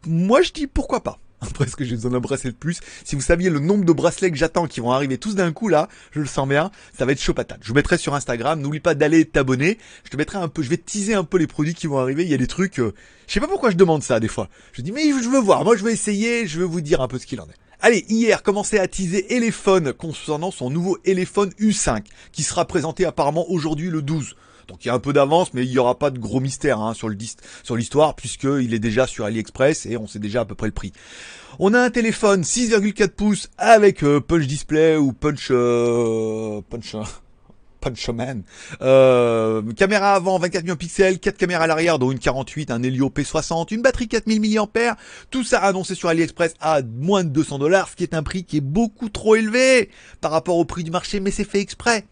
moi 0.07 0.41
je 0.41 0.51
dis 0.51 0.65
pourquoi 0.65 1.03
pas. 1.03 1.19
Après, 1.41 1.65
est-ce 1.65 1.75
que 1.75 1.85
j'ai 1.85 1.95
besoin 1.95 2.09
d'un 2.09 2.19
bracelet 2.19 2.49
de 2.49 2.55
plus? 2.55 2.79
Si 3.05 3.15
vous 3.15 3.21
saviez 3.21 3.51
le 3.51 3.59
nombre 3.59 3.85
de 3.85 3.93
bracelets 3.93 4.31
que 4.31 4.37
j'attends 4.37 4.65
qui 4.65 4.79
vont 4.79 4.91
arriver 4.91 5.19
tous 5.19 5.35
d'un 5.35 5.53
coup 5.53 5.67
là, 5.67 5.87
je 6.11 6.19
le 6.19 6.25
sens 6.25 6.49
bien, 6.49 6.71
ça 6.97 7.05
va 7.05 7.11
être 7.11 7.21
chaud 7.21 7.35
patate. 7.35 7.59
Je 7.61 7.67
vous 7.67 7.75
mettrai 7.75 7.99
sur 7.99 8.15
Instagram, 8.15 8.59
n'oublie 8.59 8.79
pas 8.79 8.95
d'aller 8.95 9.23
t'abonner. 9.25 9.77
Je 10.03 10.09
te 10.09 10.17
mettrai 10.17 10.39
un 10.39 10.47
peu, 10.47 10.63
je 10.63 10.69
vais 10.69 10.77
teaser 10.77 11.13
un 11.13 11.23
peu 11.23 11.37
les 11.37 11.45
produits 11.45 11.75
qui 11.75 11.85
vont 11.85 11.99
arriver. 11.99 12.23
Il 12.23 12.29
y 12.29 12.33
a 12.33 12.37
des 12.37 12.47
trucs, 12.47 12.79
euh, 12.79 12.95
je 13.27 13.33
sais 13.33 13.39
pas 13.39 13.47
pourquoi 13.47 13.69
je 13.69 13.77
demande 13.77 14.01
ça 14.01 14.19
des 14.19 14.27
fois. 14.27 14.49
Je 14.73 14.81
dis 14.81 14.91
mais 14.91 15.03
je 15.03 15.29
veux 15.29 15.39
voir, 15.39 15.63
moi 15.63 15.77
je 15.77 15.85
vais 15.85 15.93
essayer, 15.93 16.47
je 16.47 16.59
veux 16.59 16.65
vous 16.65 16.81
dire 16.81 16.99
un 16.99 17.07
peu 17.07 17.19
ce 17.19 17.27
qu'il 17.27 17.39
en 17.39 17.45
est. 17.45 17.68
Allez, 17.81 18.05
hier, 18.09 18.43
commencez 18.43 18.77
à 18.77 18.89
teaser 18.89 19.33
Elephone 19.33 19.93
concernant 19.93 20.51
son 20.51 20.69
nouveau 20.69 20.97
Elephone 21.05 21.51
U5 21.61 22.03
qui 22.33 22.43
sera 22.43 22.65
présenté 22.65 23.05
apparemment 23.05 23.49
aujourd'hui 23.49 23.89
le 23.89 24.01
12. 24.01 24.35
Donc 24.67 24.83
il 24.83 24.89
y 24.89 24.91
a 24.91 24.93
un 24.93 24.99
peu 24.99 25.13
d'avance, 25.13 25.53
mais 25.53 25.63
il 25.63 25.71
n'y 25.71 25.77
aura 25.77 25.97
pas 25.97 26.09
de 26.09 26.19
gros 26.19 26.41
mystère 26.41 26.81
hein, 26.81 26.93
sur 26.93 27.07
l'histoire, 27.07 28.15
puisqu'il 28.17 28.73
est 28.73 28.79
déjà 28.79 29.07
sur 29.07 29.23
AliExpress 29.23 29.85
et 29.85 29.95
on 29.95 30.07
sait 30.07 30.19
déjà 30.19 30.41
à 30.41 30.45
peu 30.45 30.55
près 30.55 30.67
le 30.67 30.73
prix. 30.73 30.91
On 31.57 31.73
a 31.73 31.79
un 31.79 31.89
téléphone 31.89 32.41
6,4 32.41 33.07
pouces 33.11 33.49
avec 33.57 34.03
euh, 34.03 34.19
punch 34.19 34.45
display 34.45 34.97
ou 34.97 35.13
punch 35.13 35.47
euh, 35.49 36.59
punch 36.69 36.97
punch 37.79 38.09
man. 38.09 38.43
Euh, 38.81 39.61
caméra 39.73 40.13
avant 40.13 40.37
24 40.39 40.63
millions 40.63 40.75
de 40.75 40.79
pixels, 40.79 41.19
4 41.19 41.37
caméras 41.37 41.63
à 41.63 41.67
l'arrière 41.67 41.99
dont 41.99 42.11
une 42.11 42.19
48, 42.19 42.71
un 42.71 42.83
Helio 42.83 43.09
P60, 43.09 43.73
une 43.73 43.81
batterie 43.81 44.07
4000 44.07 44.41
mAh. 44.41 44.97
Tout 45.31 45.43
ça 45.43 45.59
annoncé 45.59 45.95
sur 45.95 46.09
AliExpress 46.09 46.53
à 46.59 46.81
moins 46.81 47.23
de 47.23 47.29
200 47.29 47.59
dollars, 47.59 47.89
ce 47.89 47.95
qui 47.95 48.03
est 48.03 48.13
un 48.13 48.23
prix 48.23 48.43
qui 48.43 48.57
est 48.57 48.61
beaucoup 48.61 49.09
trop 49.09 49.35
élevé 49.35 49.89
par 50.21 50.31
rapport 50.31 50.57
au 50.57 50.65
prix 50.65 50.83
du 50.83 50.91
marché, 50.91 51.19
mais 51.19 51.31
c'est 51.31 51.43
fait 51.43 51.59
exprès 51.59 52.05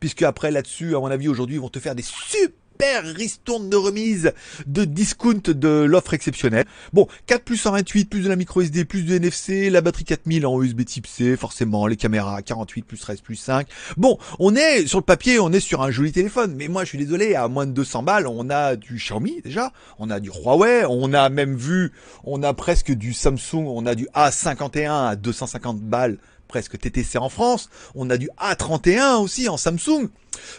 puisque 0.00 0.22
après 0.22 0.50
là-dessus, 0.50 0.96
à 0.96 1.00
mon 1.00 1.06
avis, 1.06 1.28
aujourd'hui, 1.28 1.56
ils 1.56 1.60
vont 1.60 1.68
te 1.68 1.78
faire 1.78 1.94
des 1.94 2.02
super 2.02 2.48
super 2.78 3.02
ristourne 3.02 3.68
de 3.68 3.76
remise 3.76 4.32
de 4.68 4.84
discount 4.84 5.42
de 5.48 5.82
l'offre 5.82 6.14
exceptionnelle. 6.14 6.64
Bon, 6.92 7.08
4 7.26 7.42
plus 7.42 7.56
128, 7.56 8.04
plus 8.04 8.20
de 8.20 8.28
la 8.28 8.36
micro 8.36 8.60
SD, 8.60 8.84
plus 8.84 9.02
de 9.02 9.16
NFC, 9.16 9.68
la 9.68 9.80
batterie 9.80 10.04
4000 10.04 10.46
en 10.46 10.62
USB 10.62 10.84
type 10.84 11.08
C, 11.08 11.36
forcément, 11.36 11.88
les 11.88 11.96
caméras 11.96 12.40
48 12.40 12.82
plus 12.82 12.98
13 12.98 13.20
plus 13.20 13.34
5. 13.34 13.66
Bon, 13.96 14.16
on 14.38 14.54
est 14.54 14.86
sur 14.86 14.98
le 15.00 15.04
papier, 15.04 15.40
on 15.40 15.50
est 15.50 15.58
sur 15.58 15.82
un 15.82 15.90
joli 15.90 16.12
téléphone, 16.12 16.54
mais 16.54 16.68
moi 16.68 16.84
je 16.84 16.90
suis 16.90 16.98
désolé, 16.98 17.34
à 17.34 17.48
moins 17.48 17.66
de 17.66 17.72
200 17.72 18.04
balles, 18.04 18.28
on 18.28 18.48
a 18.48 18.76
du 18.76 18.94
Xiaomi 18.94 19.40
déjà, 19.42 19.72
on 19.98 20.08
a 20.08 20.20
du 20.20 20.30
Huawei, 20.30 20.84
on 20.88 21.12
a 21.14 21.28
même 21.30 21.56
vu, 21.56 21.90
on 22.22 22.44
a 22.44 22.54
presque 22.54 22.92
du 22.92 23.12
Samsung, 23.12 23.66
on 23.66 23.86
a 23.86 23.96
du 23.96 24.06
A51 24.14 25.08
à 25.08 25.16
250 25.16 25.80
balles 25.80 26.18
presque 26.48 26.78
TTC 26.78 27.18
en 27.18 27.28
France, 27.28 27.68
on 27.94 28.10
a 28.10 28.16
du 28.16 28.28
A31 28.40 29.22
aussi 29.22 29.48
en 29.48 29.56
Samsung. 29.56 30.08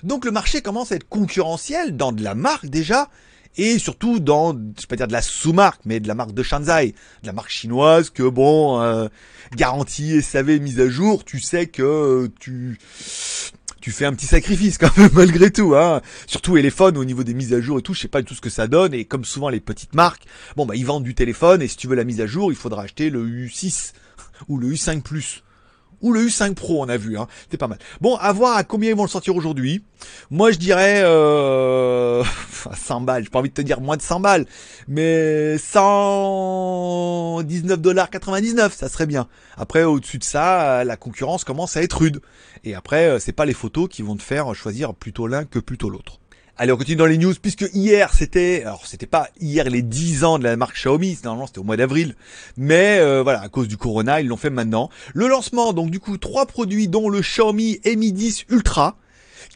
Donc 0.03 0.25
le 0.25 0.31
marché 0.31 0.61
commence 0.61 0.91
à 0.91 0.95
être 0.95 1.09
concurrentiel 1.09 1.97
dans 1.97 2.11
de 2.11 2.23
la 2.23 2.35
marque 2.35 2.67
déjà, 2.67 3.09
et 3.57 3.79
surtout 3.79 4.19
dans, 4.19 4.53
je 4.53 4.81
vais 4.81 4.87
pas 4.87 4.95
dire 4.95 5.07
de 5.07 5.13
la 5.13 5.21
sous-marque, 5.21 5.81
mais 5.85 5.99
de 5.99 6.07
la 6.07 6.15
marque 6.15 6.33
de 6.33 6.43
Shanzai, 6.43 6.93
de 7.23 7.27
la 7.27 7.33
marque 7.33 7.49
chinoise 7.49 8.09
que 8.09 8.23
bon, 8.23 8.79
euh, 8.81 9.07
garantie 9.55 10.21
SAV 10.21 10.59
mise 10.59 10.79
à 10.79 10.89
jour, 10.89 11.25
tu 11.25 11.39
sais 11.39 11.67
que 11.67 11.81
euh, 11.81 12.27
tu 12.39 12.77
fais 13.91 14.05
un 14.05 14.13
petit 14.13 14.27
sacrifice 14.27 14.77
quand 14.77 14.95
même 14.97 15.09
malgré 15.13 15.51
tout. 15.51 15.75
Hein. 15.75 16.01
Surtout 16.27 16.55
téléphone 16.55 16.97
au 16.97 17.05
niveau 17.05 17.23
des 17.23 17.33
mises 17.33 17.53
à 17.53 17.61
jour 17.61 17.79
et 17.79 17.81
tout, 17.81 17.93
je 17.93 18.01
sais 18.01 18.07
pas 18.07 18.21
du 18.21 18.27
tout 18.27 18.35
ce 18.35 18.41
que 18.41 18.49
ça 18.49 18.67
donne. 18.67 18.93
Et 18.93 19.05
comme 19.05 19.25
souvent 19.25 19.49
les 19.49 19.59
petites 19.59 19.95
marques, 19.95 20.23
bon 20.55 20.65
bah 20.65 20.75
ils 20.75 20.85
vendent 20.85 21.03
du 21.03 21.15
téléphone 21.15 21.61
et 21.61 21.67
si 21.67 21.75
tu 21.75 21.87
veux 21.87 21.95
la 21.95 22.03
mise 22.03 22.21
à 22.21 22.27
jour, 22.27 22.51
il 22.51 22.55
faudra 22.55 22.83
acheter 22.83 23.09
le 23.09 23.25
U6 23.25 23.93
ou 24.47 24.57
le 24.57 24.69
U5 24.69 25.01
Plus 25.01 25.43
ou 26.01 26.13
le 26.13 26.25
U5 26.25 26.53
Pro, 26.53 26.83
on 26.83 26.89
a 26.89 26.97
vu, 26.97 27.17
hein. 27.17 27.27
C'était 27.43 27.57
pas 27.57 27.67
mal. 27.67 27.79
Bon, 28.01 28.15
à 28.15 28.31
voir 28.31 28.57
à 28.57 28.63
combien 28.63 28.89
ils 28.89 28.95
vont 28.95 29.03
le 29.03 29.09
sortir 29.09 29.35
aujourd'hui. 29.35 29.83
Moi, 30.31 30.51
je 30.51 30.57
dirais 30.57 31.01
euh, 31.03 32.23
100 32.75 33.01
balles. 33.01 33.23
J'ai 33.23 33.29
pas 33.29 33.39
envie 33.39 33.49
de 33.49 33.53
te 33.53 33.61
dire 33.61 33.81
moins 33.81 33.97
de 33.97 34.01
100 34.01 34.21
balles, 34.21 34.45
mais 34.87 35.57
119 35.57 37.79
dollars 37.79 38.09
99, 38.09 38.75
ça 38.75 38.89
serait 38.89 39.07
bien. 39.07 39.27
Après, 39.57 39.83
au-dessus 39.83 40.19
de 40.19 40.23
ça, 40.23 40.83
la 40.83 40.97
concurrence 40.97 41.43
commence 41.43 41.77
à 41.77 41.83
être 41.83 41.99
rude. 41.99 42.21
Et 42.63 42.75
après, 42.75 43.07
euh, 43.07 43.19
c'est 43.19 43.33
pas 43.33 43.45
les 43.45 43.53
photos 43.53 43.87
qui 43.89 44.01
vont 44.01 44.15
te 44.15 44.23
faire 44.23 44.53
choisir 44.55 44.93
plutôt 44.93 45.27
l'un 45.27 45.45
que 45.45 45.59
plutôt 45.59 45.89
l'autre. 45.89 46.19
Allez, 46.61 46.73
on 46.73 46.77
continue 46.77 46.97
dans 46.97 47.05
les 47.05 47.17
news, 47.17 47.33
puisque 47.41 47.69
hier, 47.73 48.13
c'était, 48.13 48.63
alors 48.63 48.85
c'était 48.85 49.05
pas 49.05 49.29
hier 49.39 49.69
les 49.69 49.81
10 49.81 50.25
ans 50.25 50.37
de 50.37 50.43
la 50.43 50.57
marque 50.57 50.75
Xiaomi, 50.75 51.17
normalement 51.23 51.47
c'était 51.47 51.59
au 51.59 51.63
mois 51.63 51.77
d'avril, 51.77 52.17
mais 52.57 52.97
euh, 52.99 53.23
voilà, 53.23 53.39
à 53.39 53.47
cause 53.47 53.69
du 53.69 53.77
Corona, 53.77 54.19
ils 54.19 54.27
l'ont 54.27 54.35
fait 54.35 54.49
maintenant. 54.49 54.89
Le 55.13 55.29
lancement, 55.29 55.71
donc 55.71 55.89
du 55.89 56.01
coup, 56.01 56.17
trois 56.17 56.47
produits, 56.47 56.89
dont 56.89 57.07
le 57.07 57.21
Xiaomi 57.21 57.79
Mi 57.85 58.11
10 58.11 58.47
Ultra, 58.49 58.97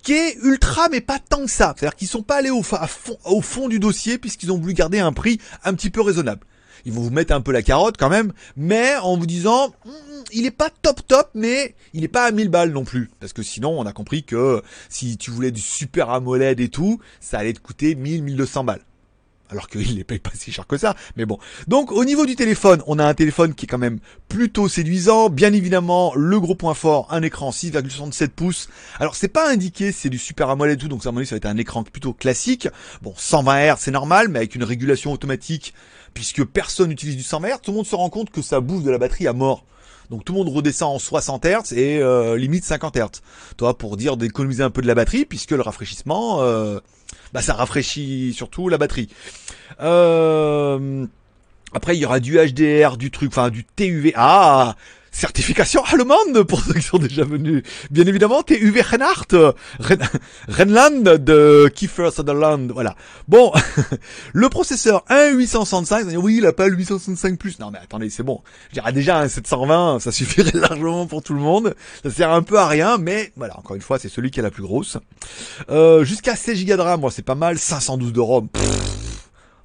qui 0.02 0.14
est 0.14 0.38
ultra 0.44 0.88
mais 0.88 1.02
pas 1.02 1.20
tant 1.20 1.42
que 1.42 1.52
ça. 1.52 1.76
C'est-à-dire 1.78 1.98
qu'ils 1.98 2.08
sont 2.08 2.24
pas 2.24 2.38
allés 2.38 2.52
au, 2.52 2.64
fond, 2.64 2.78
au 3.26 3.42
fond 3.42 3.68
du 3.68 3.80
dossier 3.80 4.18
puisqu'ils 4.18 4.54
ont 4.54 4.58
voulu 4.58 4.74
garder 4.74 5.00
un 5.00 5.12
prix 5.12 5.42
un 5.66 5.74
petit 5.74 5.90
peu 5.90 6.00
raisonnable. 6.00 6.46
Ils 6.86 6.94
vont 6.94 7.02
vous 7.02 7.10
mettre 7.10 7.34
un 7.34 7.42
peu 7.42 7.52
la 7.52 7.62
carotte 7.62 7.96
quand 7.98 8.10
même, 8.10 8.34
mais 8.56 8.96
en 8.98 9.18
vous 9.18 9.26
disant, 9.26 9.70
hmm, 9.86 9.92
il 10.32 10.46
est 10.46 10.52
pas 10.52 10.70
top 10.70 11.06
top, 11.08 11.30
mais 11.34 11.76
il 11.94 12.04
est 12.04 12.10
pas 12.10 12.26
à 12.26 12.32
1000 12.32 12.50
balles 12.50 12.72
non 12.72 12.84
plus. 12.84 13.10
Parce 13.20 13.34
que 13.34 13.44
sinon, 13.44 13.80
on 13.80 13.86
a 13.86 13.94
compris 13.94 14.24
que 14.24 14.62
si 14.90 15.18
tu 15.18 15.32
voulais 15.32 15.52
du 15.52 15.62
super 15.62 16.10
AMOLED 16.10 16.60
et 16.60 16.70
tout, 16.70 17.00
ça 17.20 17.40
allait 17.40 17.54
te 17.54 17.60
coûter 17.60 17.96
1000, 17.96 18.24
1200 18.24 18.64
balles 18.64 18.82
alors 19.54 19.68
qu'il 19.68 19.96
les 19.96 20.04
paye 20.04 20.20
pas 20.20 20.32
si 20.34 20.52
cher 20.52 20.66
que 20.66 20.78
ça, 20.78 20.96
mais 21.16 21.26
bon. 21.26 21.38
Donc 21.68 21.92
au 21.92 22.04
niveau 22.06 22.26
du 22.26 22.36
téléphone, 22.36 22.82
on 22.88 22.98
a 22.98 23.06
un 23.06 23.14
téléphone 23.14 23.54
qui 23.54 23.66
est 23.66 23.68
quand 23.68 23.78
même 23.78 24.00
plutôt 24.28 24.68
séduisant, 24.68 25.30
bien 25.30 25.54
évidemment 25.54 26.14
le 26.16 26.40
gros 26.40 26.56
point 26.56 26.74
fort, 26.74 27.08
un 27.12 27.22
écran 27.22 27.52
6,67 27.52 28.30
pouces. 28.30 28.68
Alors 29.00 29.16
c'est 29.16 29.28
pas 29.28 29.50
indiqué, 29.52 29.92
c'est 29.92 30.10
du 30.10 30.18
Super 30.18 30.50
AMOLED 30.50 30.80
et 30.80 30.82
tout, 30.82 30.88
donc 30.88 31.04
ça, 31.04 31.12
ça 31.12 31.12
va 31.12 31.38
être 31.38 31.46
un 31.46 31.58
écran 31.58 31.84
plutôt 31.84 32.14
classique. 32.14 32.68
Bon, 33.04 33.14
120 33.16 33.74
Hz 33.74 33.76
c'est 33.78 33.92
normal, 33.92 34.28
mais 34.30 34.40
avec 34.40 34.56
une 34.56 34.64
régulation 34.64 35.12
automatique, 35.12 35.74
puisque 36.14 36.44
personne 36.44 36.90
n'utilise 36.90 37.18
du 37.18 37.24
120 37.24 37.48
Hz, 37.48 37.58
tout 37.64 37.72
le 37.72 37.78
monde 37.78 37.86
se 37.86 37.96
rend 37.96 38.10
compte 38.10 38.30
que 38.30 38.42
ça 38.42 38.60
bouffe 38.60 38.84
de 38.84 38.92
la 38.92 38.98
batterie 38.98 39.28
à 39.28 39.34
mort. 39.34 39.66
Donc 40.10 40.26
tout 40.26 40.34
le 40.34 40.40
monde 40.40 40.50
redescend 40.50 40.96
en 40.96 41.00
60 41.00 41.46
Hz 41.46 41.74
et 41.74 42.00
euh, 42.00 42.38
limite 42.38 42.66
50 42.66 42.98
Hz. 42.98 43.22
Toi, 43.58 43.78
pour 43.78 43.98
dire 43.98 44.18
d'économiser 44.18 44.64
un 44.64 44.70
peu 44.70 44.82
de 44.82 44.88
la 44.88 44.96
batterie, 44.96 45.26
puisque 45.26 45.52
le 45.52 45.62
rafraîchissement, 45.62 46.42
euh, 46.42 46.80
bah 47.34 47.42
ça 47.42 47.54
rafraîchit 47.54 48.34
surtout 48.34 48.70
la 48.70 48.78
batterie. 48.78 49.10
Euh, 49.82 51.06
après, 51.74 51.96
il 51.96 52.00
y 52.00 52.06
aura 52.06 52.20
du 52.20 52.38
HDR, 52.38 52.98
du 52.98 53.12
truc, 53.12 53.32
enfin 53.32 53.50
du 53.50 53.66
TUV. 53.66 54.14
Ah, 54.16 54.76
certification 55.14 55.84
allemande 55.86 56.44
pour 56.44 56.62
ceux 56.62 56.74
qui 56.74 56.82
sont 56.82 56.98
déjà 56.98 57.24
venus. 57.24 57.64
Bien 57.92 58.06
évidemment, 58.06 58.44
TUV 58.44 58.82
Reinhardt, 58.82 59.54
Renland 60.50 61.04
de 61.04 61.72
Kiefer 61.74 62.10
Sutherland, 62.12 62.72
voilà. 62.72 62.96
Bon, 63.28 63.54
le 64.34 64.50
processeur 64.50 65.06
1.865, 65.10 66.16
oui, 66.18 66.38
il 66.40 66.46
a 66.46 66.52
pas 66.52 66.68
le 66.68 66.76
865 66.76 67.38
plus. 67.38 67.60
Non 67.60 67.72
mais 67.72 67.80
attendez, 67.80 68.10
c'est 68.10 68.24
bon. 68.24 68.42
Je 68.70 68.74
dirais 68.74 68.92
déjà 68.92 69.20
un 69.20 69.28
720, 69.30 70.00
ça 70.00 70.12
suffirait 70.12 70.52
largement 70.60 71.06
pour 71.06 71.24
tout 71.24 71.34
le 71.34 71.40
monde. 71.40 71.76
Ça 72.04 72.10
sert 72.10 72.32
un 72.32 72.42
peu 72.42 72.58
à 72.58 72.68
rien, 72.68 72.98
mais 72.98 73.32
voilà, 73.38 73.58
encore 73.58 73.76
une 73.76 73.82
fois, 73.82 74.00
c'est 74.00 74.10
celui 74.10 74.32
qui 74.32 74.40
a 74.40 74.44
la 74.44 74.52
plus 74.52 74.64
grosse. 74.64 74.98
Euh, 75.70 76.04
Jusqu'à 76.04 76.36
16 76.36 76.66
Go 76.66 76.76
de 76.76 76.82
RAM, 76.82 77.02
moi 77.02 77.12
c'est 77.12 77.22
pas 77.22 77.36
mal. 77.36 77.58
512 77.60 78.12
de 78.14 78.20
ROM. 78.20 78.48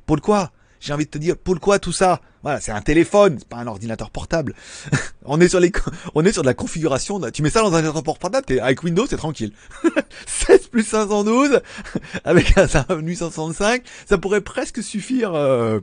pour 0.07 0.21
quoi? 0.21 0.51
J'ai 0.81 0.93
envie 0.93 1.07
de 1.07 1.11
te 1.11 1.19
dire, 1.19 1.37
pour 1.37 1.59
quoi 1.61 1.79
tout 1.79 1.93
ça? 1.93 2.21
Voilà, 2.43 2.61
c'est 2.61 2.71
un 2.71 2.81
téléphone, 2.81 3.37
c'est 3.39 3.49
pas 3.49 3.57
un 3.57 3.67
ordinateur 3.67 4.11
portable. 4.11 4.55
on 5.25 5.41
est 5.41 5.49
sur 5.49 5.59
les, 5.59 5.73
on 6.15 6.25
est 6.25 6.33
sur 6.33 6.43
de 6.43 6.47
la 6.47 6.55
configuration. 6.55 7.21
Tu 7.33 7.43
mets 7.43 7.51
ça 7.51 7.61
dans 7.61 7.73
un 7.73 7.85
ordinateur 7.85 8.03
portable, 8.03 8.47
t'es 8.47 8.61
avec 8.61 8.83
Windows, 8.85 9.07
c'est 9.09 9.17
tranquille. 9.17 9.53
16 10.27 10.69
plus 10.69 10.87
512 10.87 11.61
avec 12.25 12.57
un 12.57 12.67
865, 12.97 13.83
ça 14.07 14.19
pourrait 14.19 14.41
presque 14.41 14.83
suffire. 14.83 15.35
Euh... 15.35 15.81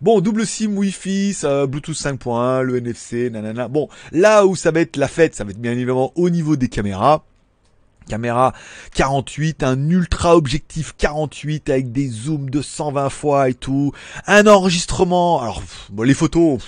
Bon, 0.00 0.20
double 0.20 0.44
SIM 0.44 0.76
Wi-Fi, 0.76 1.36
Bluetooth 1.68 1.96
5.1, 1.96 2.62
le 2.62 2.78
NFC, 2.78 3.30
nanana. 3.30 3.68
Bon, 3.68 3.88
là 4.10 4.46
où 4.46 4.56
ça 4.56 4.72
va 4.72 4.80
être 4.80 4.96
la 4.96 5.08
fête, 5.08 5.34
ça 5.34 5.44
va 5.44 5.50
être 5.50 5.60
bien 5.60 5.72
évidemment 5.72 6.12
au 6.16 6.30
niveau 6.30 6.56
des 6.56 6.68
caméras 6.68 7.24
caméra 8.08 8.52
48, 8.94 9.62
un 9.62 9.88
ultra 9.88 10.36
objectif 10.36 10.94
48 10.96 11.70
avec 11.70 11.92
des 11.92 12.08
zooms 12.08 12.50
de 12.50 12.62
120 12.62 13.08
fois 13.08 13.48
et 13.48 13.54
tout, 13.54 13.92
un 14.26 14.46
enregistrement, 14.46 15.40
alors 15.40 15.62
les 16.02 16.14
photos, 16.14 16.60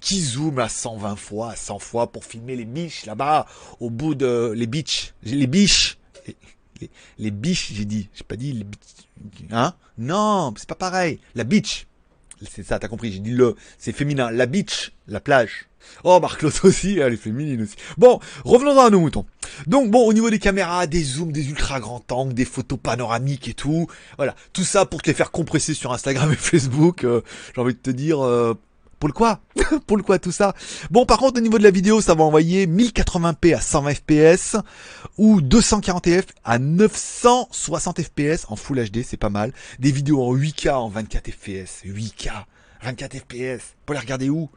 qui 0.00 0.20
zoom 0.20 0.58
à 0.58 0.68
120 0.68 1.16
fois, 1.16 1.50
à 1.52 1.56
100 1.56 1.78
fois 1.78 2.12
pour 2.12 2.24
filmer 2.24 2.56
les 2.56 2.64
biches 2.64 3.06
là-bas, 3.06 3.46
au 3.80 3.90
bout 3.90 4.14
de 4.14 4.52
les 4.54 4.66
biches, 4.66 5.14
les 5.22 5.46
biches, 5.46 5.98
les, 7.18 7.30
biches 7.30 7.72
j'ai 7.74 7.84
dit, 7.84 8.08
j'ai 8.14 8.24
pas 8.24 8.36
dit 8.36 8.52
les 8.52 8.64
biches, 8.64 9.50
hein? 9.50 9.74
Non, 9.98 10.54
c'est 10.56 10.68
pas 10.68 10.74
pareil, 10.74 11.20
la 11.34 11.44
beach, 11.44 11.86
c'est 12.48 12.62
ça, 12.62 12.78
t'as 12.78 12.88
compris, 12.88 13.12
j'ai 13.12 13.18
dit 13.18 13.32
le, 13.32 13.56
c'est 13.78 13.92
féminin, 13.92 14.30
la 14.30 14.46
beach, 14.46 14.92
la 15.06 15.20
plage. 15.20 15.66
Oh, 16.04 16.20
Marc-Claude 16.20 16.52
aussi, 16.64 16.98
elle 16.98 17.14
est 17.14 17.16
féminine 17.16 17.62
aussi. 17.62 17.76
Bon, 17.98 18.20
revenons 18.44 18.78
à 18.78 18.90
nos 18.90 19.00
moutons. 19.00 19.26
Donc 19.66 19.90
bon, 19.90 20.06
au 20.06 20.12
niveau 20.12 20.30
des 20.30 20.38
caméras, 20.38 20.86
des 20.86 21.02
zooms, 21.02 21.32
des 21.32 21.48
ultra 21.48 21.80
grands 21.80 22.04
angles, 22.10 22.34
des 22.34 22.44
photos 22.44 22.78
panoramiques 22.82 23.48
et 23.48 23.54
tout, 23.54 23.86
voilà, 24.16 24.34
tout 24.52 24.64
ça 24.64 24.86
pour 24.86 25.02
te 25.02 25.08
les 25.08 25.14
faire 25.14 25.30
compresser 25.30 25.74
sur 25.74 25.92
Instagram 25.92 26.32
et 26.32 26.36
Facebook, 26.36 27.04
euh, 27.04 27.22
j'ai 27.54 27.60
envie 27.60 27.74
de 27.74 27.78
te 27.78 27.90
dire, 27.90 28.24
euh, 28.24 28.54
pour 29.00 29.08
le 29.08 29.14
quoi? 29.14 29.40
Pour 29.86 29.96
le 29.96 30.02
quoi 30.02 30.18
tout 30.18 30.30
ça? 30.30 30.54
Bon 30.90 31.06
par 31.06 31.18
contre 31.18 31.38
au 31.38 31.42
niveau 31.42 31.58
de 31.58 31.62
la 31.62 31.70
vidéo 31.70 32.00
ça 32.02 32.14
va 32.14 32.22
envoyer 32.22 32.66
1080p 32.66 33.56
à 33.56 33.60
120 33.60 33.94
fps 33.94 34.56
ou 35.16 35.40
240f 35.40 36.24
à 36.44 36.58
960 36.58 38.02
fps 38.02 38.44
en 38.48 38.56
Full 38.56 38.90
HD 38.90 39.02
c'est 39.02 39.16
pas 39.16 39.30
mal. 39.30 39.52
Des 39.78 39.90
vidéos 39.90 40.22
en 40.22 40.36
8K 40.36 40.70
en 40.72 40.88
24 40.90 41.30
fps. 41.30 41.84
8K 41.86 42.30
24 42.82 43.16
fps. 43.16 43.74
Pour 43.86 43.94
les 43.94 44.00
regarder 44.00 44.28
où? 44.28 44.50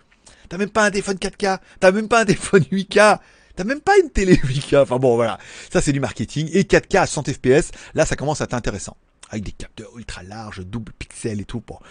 T'as 0.49 0.57
même 0.57 0.69
pas 0.69 0.85
un 0.85 0.91
téléphone 0.91 1.17
4K, 1.17 1.59
t'as 1.79 1.91
même 1.91 2.07
pas 2.07 2.21
un 2.21 2.25
téléphone 2.25 2.63
8K, 2.63 3.19
t'as 3.55 3.63
même 3.63 3.79
pas 3.79 3.97
une 3.97 4.09
télé 4.09 4.35
8K. 4.35 4.81
Enfin 4.81 4.97
bon, 4.97 5.15
voilà, 5.15 5.39
ça 5.71 5.81
c'est 5.81 5.93
du 5.93 6.01
marketing. 6.01 6.49
Et 6.51 6.63
4K 6.63 6.99
à 6.99 7.07
100 7.07 7.23
FPS, 7.23 7.71
là 7.93 8.05
ça 8.05 8.15
commence 8.17 8.41
à 8.41 8.43
être 8.43 8.53
intéressant. 8.53 8.97
Avec 9.29 9.45
des 9.45 9.51
capteurs 9.51 9.97
ultra 9.97 10.21
larges, 10.21 10.59
double 10.65 10.91
pixel 10.93 11.39
et 11.39 11.45
tout. 11.45 11.61
Pour... 11.61 11.81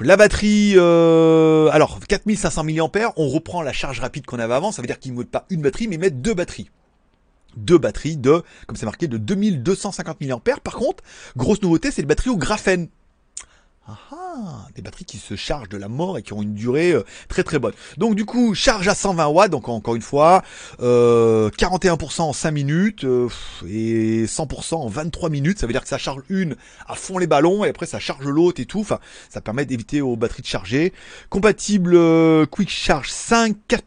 la 0.00 0.16
batterie, 0.16 0.74
euh... 0.76 1.68
alors 1.72 1.98
4500 2.06 2.64
mAh, 2.64 3.12
on 3.16 3.28
reprend 3.28 3.62
la 3.62 3.72
charge 3.72 4.00
rapide 4.00 4.26
qu'on 4.26 4.38
avait 4.38 4.54
avant. 4.54 4.72
Ça 4.72 4.82
veut 4.82 4.86
dire 4.86 4.98
qu'ils 4.98 5.12
ne 5.12 5.18
mettent 5.18 5.30
pas 5.30 5.46
une 5.50 5.62
batterie, 5.62 5.88
mais 5.88 5.96
ils 5.96 6.00
mettent 6.00 6.22
deux 6.22 6.34
batteries 6.34 6.70
deux 7.56 7.78
batteries 7.78 8.16
de, 8.16 8.42
comme 8.66 8.76
c'est 8.76 8.86
marqué, 8.86 9.08
de 9.08 9.16
2250 9.18 10.20
mAh. 10.20 10.60
Par 10.62 10.74
contre, 10.74 11.02
grosse 11.36 11.60
nouveauté, 11.62 11.90
c'est 11.90 12.02
les 12.02 12.06
batteries 12.06 12.30
au 12.30 12.36
graphène. 12.36 12.88
Ah, 13.90 13.96
ah, 14.12 14.66
des 14.74 14.82
batteries 14.82 15.06
qui 15.06 15.16
se 15.16 15.34
chargent 15.34 15.70
de 15.70 15.78
la 15.78 15.88
mort 15.88 16.18
et 16.18 16.22
qui 16.22 16.34
ont 16.34 16.42
une 16.42 16.52
durée 16.52 16.92
euh, 16.92 17.04
très 17.26 17.42
très 17.42 17.58
bonne. 17.58 17.72
Donc 17.96 18.16
du 18.16 18.26
coup, 18.26 18.54
charge 18.54 18.86
à 18.86 18.94
120 18.94 19.28
watts, 19.28 19.50
donc 19.50 19.70
encore 19.70 19.94
une 19.94 20.02
fois, 20.02 20.42
euh, 20.82 21.48
41% 21.48 22.20
en 22.20 22.34
5 22.34 22.50
minutes 22.50 23.04
euh, 23.04 23.30
et 23.66 24.26
100% 24.26 24.74
en 24.74 24.88
23 24.88 25.30
minutes. 25.30 25.58
Ça 25.58 25.66
veut 25.66 25.72
dire 25.72 25.80
que 25.80 25.88
ça 25.88 25.96
charge 25.96 26.20
une 26.28 26.54
à 26.86 26.96
fond 26.96 27.16
les 27.16 27.26
ballons 27.26 27.64
et 27.64 27.70
après 27.70 27.86
ça 27.86 27.98
charge 27.98 28.26
l'autre 28.26 28.60
et 28.60 28.66
tout. 28.66 28.80
Enfin, 28.80 28.98
ça 29.30 29.40
permet 29.40 29.64
d'éviter 29.64 30.02
aux 30.02 30.16
batteries 30.16 30.42
de 30.42 30.48
charger. 30.48 30.92
Compatible 31.30 31.94
euh, 31.94 32.44
Quick 32.44 32.68
Charge 32.68 33.08
5, 33.08 33.56
4 33.68 33.84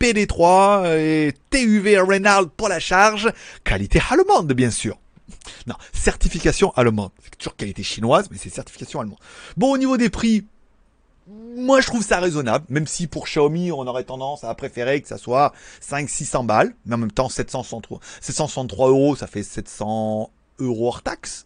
PD3 0.00 0.96
et 0.96 1.34
TUV 1.50 1.98
Reynolds 1.98 2.50
pour 2.56 2.68
la 2.68 2.78
charge. 2.78 3.32
Qualité 3.64 4.00
allemande 4.10 4.52
bien 4.52 4.70
sûr. 4.70 4.96
Non, 5.66 5.74
certification 5.92 6.72
allemande. 6.76 7.10
C'est 7.22 7.36
toujours 7.36 7.56
qualité 7.56 7.82
chinoise, 7.82 8.28
mais 8.30 8.38
c'est 8.38 8.50
certification 8.50 9.00
allemande. 9.00 9.18
Bon, 9.56 9.72
au 9.72 9.78
niveau 9.78 9.96
des 9.96 10.10
prix, 10.10 10.44
moi 11.56 11.80
je 11.80 11.86
trouve 11.86 12.02
ça 12.02 12.20
raisonnable, 12.20 12.64
même 12.68 12.86
si 12.86 13.06
pour 13.06 13.24
Xiaomi 13.26 13.70
on 13.72 13.86
aurait 13.86 14.04
tendance 14.04 14.44
à 14.44 14.54
préférer 14.54 15.00
que 15.00 15.08
ça 15.08 15.18
soit 15.18 15.52
500-600 15.82 16.46
balles, 16.46 16.74
mais 16.86 16.94
en 16.94 16.98
même 16.98 17.12
temps 17.12 17.28
763, 17.28 18.00
763 18.20 18.88
euros 18.88 19.16
ça 19.16 19.26
fait 19.26 19.42
700 19.42 20.30
euros 20.60 20.88
hors 20.88 21.02
taxe. 21.02 21.44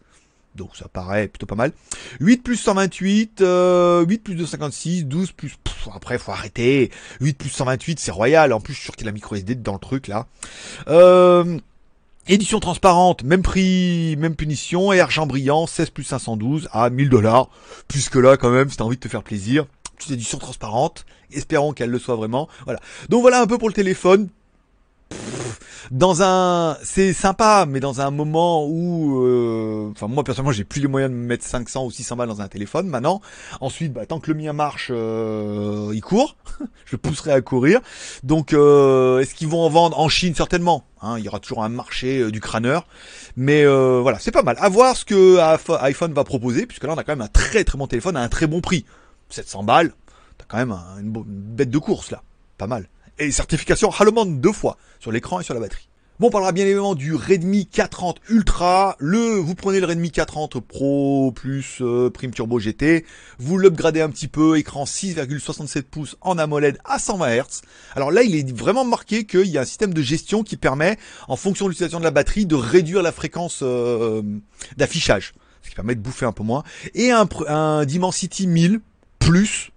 Donc 0.55 0.77
ça 0.77 0.87
paraît 0.87 1.29
plutôt 1.29 1.47
pas 1.47 1.55
mal. 1.55 1.73
8 2.21 2.43
plus 2.43 2.57
128, 2.57 3.41
8 3.41 4.19
plus 4.19 4.35
256, 4.35 5.07
12 5.07 5.33
plus... 5.33 5.57
après 5.95 6.19
faut 6.19 6.33
arrêter. 6.33 6.91
8 7.21 7.39
plus 7.39 7.49
128 7.49 7.99
c'est 7.99 8.11
royal. 8.11 8.53
En 8.53 8.61
plus 8.61 8.75
je 8.75 8.79
suis 8.79 8.85
sûr 8.85 8.95
qu'il 8.95 9.07
y 9.07 9.09
a 9.09 9.11
la 9.11 9.15
micro 9.15 9.35
SD 9.35 9.55
dans 9.57 9.73
le 9.73 9.79
truc 9.79 10.09
là. 10.09 10.27
Euh, 10.89 11.59
édition 12.29 12.61
transparente, 12.61 13.25
même 13.25 13.43
prix, 13.43 14.17
même 14.19 14.37
punition. 14.37 14.93
Et 14.93 15.01
argent 15.01 15.27
brillant, 15.27 15.67
16 15.67 15.91
plus 15.91 16.05
512 16.05 16.69
à 16.73 16.91
1000 16.91 17.09
dollars. 17.09 17.49
Puisque 17.89 18.17
là 18.17 18.37
quand 18.37 18.51
même 18.51 18.69
si 18.71 18.77
t'as 18.77 18.85
envie 18.85 18.97
de 18.97 19.01
te 19.01 19.09
faire 19.09 19.23
plaisir. 19.23 19.67
Petite 19.97 20.13
édition 20.13 20.39
transparente. 20.39 21.05
Espérons 21.33 21.73
qu'elle 21.73 21.91
le 21.91 21.99
soit 21.99 22.17
vraiment. 22.17 22.49
Voilà. 22.65 22.81
Donc 23.09 23.23
voilà 23.23 23.41
un 23.41 23.47
peu 23.47 23.59
pour 23.59 23.69
le 23.69 23.75
téléphone 23.75 24.29
dans 25.93 26.23
un, 26.23 26.79
c'est 26.83 27.13
sympa, 27.13 27.67
mais 27.69 27.79
dans 27.79 28.01
un 28.01 28.11
moment 28.11 28.67
où, 28.67 29.25
euh, 29.27 29.91
enfin 29.93 30.09
moi 30.09 30.25
personnellement 30.25 30.53
j'ai 30.53 30.65
plus 30.65 30.81
les 30.81 30.89
moyens 30.89 31.13
de 31.13 31.17
me 31.17 31.27
mettre 31.27 31.45
500 31.45 31.85
ou 31.85 31.91
600 31.91 32.17
balles 32.17 32.29
dans 32.29 32.41
un 32.41 32.49
téléphone 32.49 32.87
maintenant. 32.87 33.21
Ensuite, 33.61 33.93
bah, 33.93 34.07
tant 34.07 34.19
que 34.19 34.31
le 34.31 34.39
mien 34.39 34.55
marche, 34.55 34.89
euh, 34.91 35.91
il 35.93 36.01
court. 36.01 36.37
je 36.87 36.97
pousserai 36.97 37.33
à 37.33 37.43
courir. 37.43 37.81
Donc, 38.23 38.55
euh, 38.55 39.19
est-ce 39.19 39.35
qu'ils 39.35 39.49
vont 39.49 39.61
en 39.61 39.69
vendre 39.69 39.99
en 39.99 40.09
Chine? 40.09 40.35
Certainement 40.35 40.85
hein, 41.03 41.19
Il 41.19 41.25
y 41.25 41.29
aura 41.29 41.41
toujours 41.41 41.63
un 41.63 41.69
marché 41.69 42.31
du 42.31 42.41
crâneur, 42.41 42.87
mais 43.37 43.67
voilà, 43.67 44.19
c'est 44.19 44.31
pas 44.31 44.43
mal. 44.43 44.57
À 44.61 44.71
voir 44.71 44.97
ce 44.97 45.05
que 45.05 45.39
iPhone 45.83 46.15
va 46.15 46.25
proposer, 46.25 46.65
puisque 46.65 46.85
là 46.85 46.95
on 46.95 46.99
a 46.99 47.05
quand 47.05 47.13
même 47.13 47.23
un 47.23 47.29
très 47.29 47.65
très 47.65 47.77
bon 47.77 47.87
téléphone 47.87 48.17
à 48.17 48.23
un 48.23 48.29
très 48.29 48.47
bon 48.47 48.63
prix. 48.63 48.87
700 49.29 49.63
balles, 49.65 49.93
t'as 50.39 50.45
quand 50.49 50.57
même 50.57 50.75
une 51.01 51.13
bête 51.13 51.71
de 51.71 51.79
course 51.79 52.11
là, 52.11 52.23
pas 52.57 52.67
mal 52.67 52.89
et 53.19 53.31
certification 53.31 53.91
Haloman 53.91 54.41
deux 54.41 54.53
fois 54.53 54.77
sur 55.01 55.13
l'écran 55.13 55.41
et 55.41 55.45
sur 55.45 55.55
la 55.55 55.61
batterie. 55.61 55.89
Bon, 56.21 56.29
on 56.29 56.31
parlera 56.31 56.53
bien 56.53 56.67
évidemment 56.67 56.95
du 56.95 57.15
Redmi 57.15 57.67
430 57.67 58.21
Ultra. 58.29 58.97
Le, 59.01 59.39
vous 59.39 59.57
prenez 59.57 59.81
le 59.81 59.87
Redmi 59.87 60.13
430 60.13 60.61
Pro 60.61 61.33
plus 61.35 61.79
euh, 61.81 62.11
Prime 62.11 62.31
Turbo 62.31 62.61
GT, 62.61 63.05
vous 63.39 63.59
l'upgradez 63.59 64.03
un 64.03 64.09
petit 64.09 64.29
peu, 64.29 64.57
écran 64.57 64.85
6,67 64.85 65.83
pouces 65.83 66.17
en 66.21 66.39
AMOLED 66.39 66.79
à 66.85 67.01
120 67.01 67.39
Hz. 67.39 67.63
Alors 67.97 68.13
là, 68.13 68.23
il 68.23 68.37
est 68.37 68.57
vraiment 68.57 68.85
marqué 68.85 69.25
qu'il 69.25 69.49
y 69.49 69.59
a 69.59 69.63
un 69.63 69.65
système 69.65 69.93
de 69.93 70.01
gestion 70.03 70.45
qui 70.45 70.57
permet, 70.57 70.97
en 71.27 71.37
fonction 71.37 71.65
de 71.65 71.71
l'utilisation 71.71 71.99
de 71.99 72.05
la 72.05 72.13
batterie, 72.13 72.47
de 72.47 72.55
réduire 72.55 73.03
la 73.03 73.11
fréquence 73.11 73.61
euh, 73.63 74.23
d'affichage, 74.77 75.33
ce 75.63 75.71
qui 75.71 75.75
permet 75.75 75.97
de 75.97 76.01
bouffer 76.01 76.27
un 76.27 76.33
peu 76.33 76.45
moins. 76.45 76.63
Et 76.95 77.11
un, 77.11 77.27
un 77.49 77.85
Dimensity 77.85 78.47
1000 78.47 78.81
plus. 79.19 79.73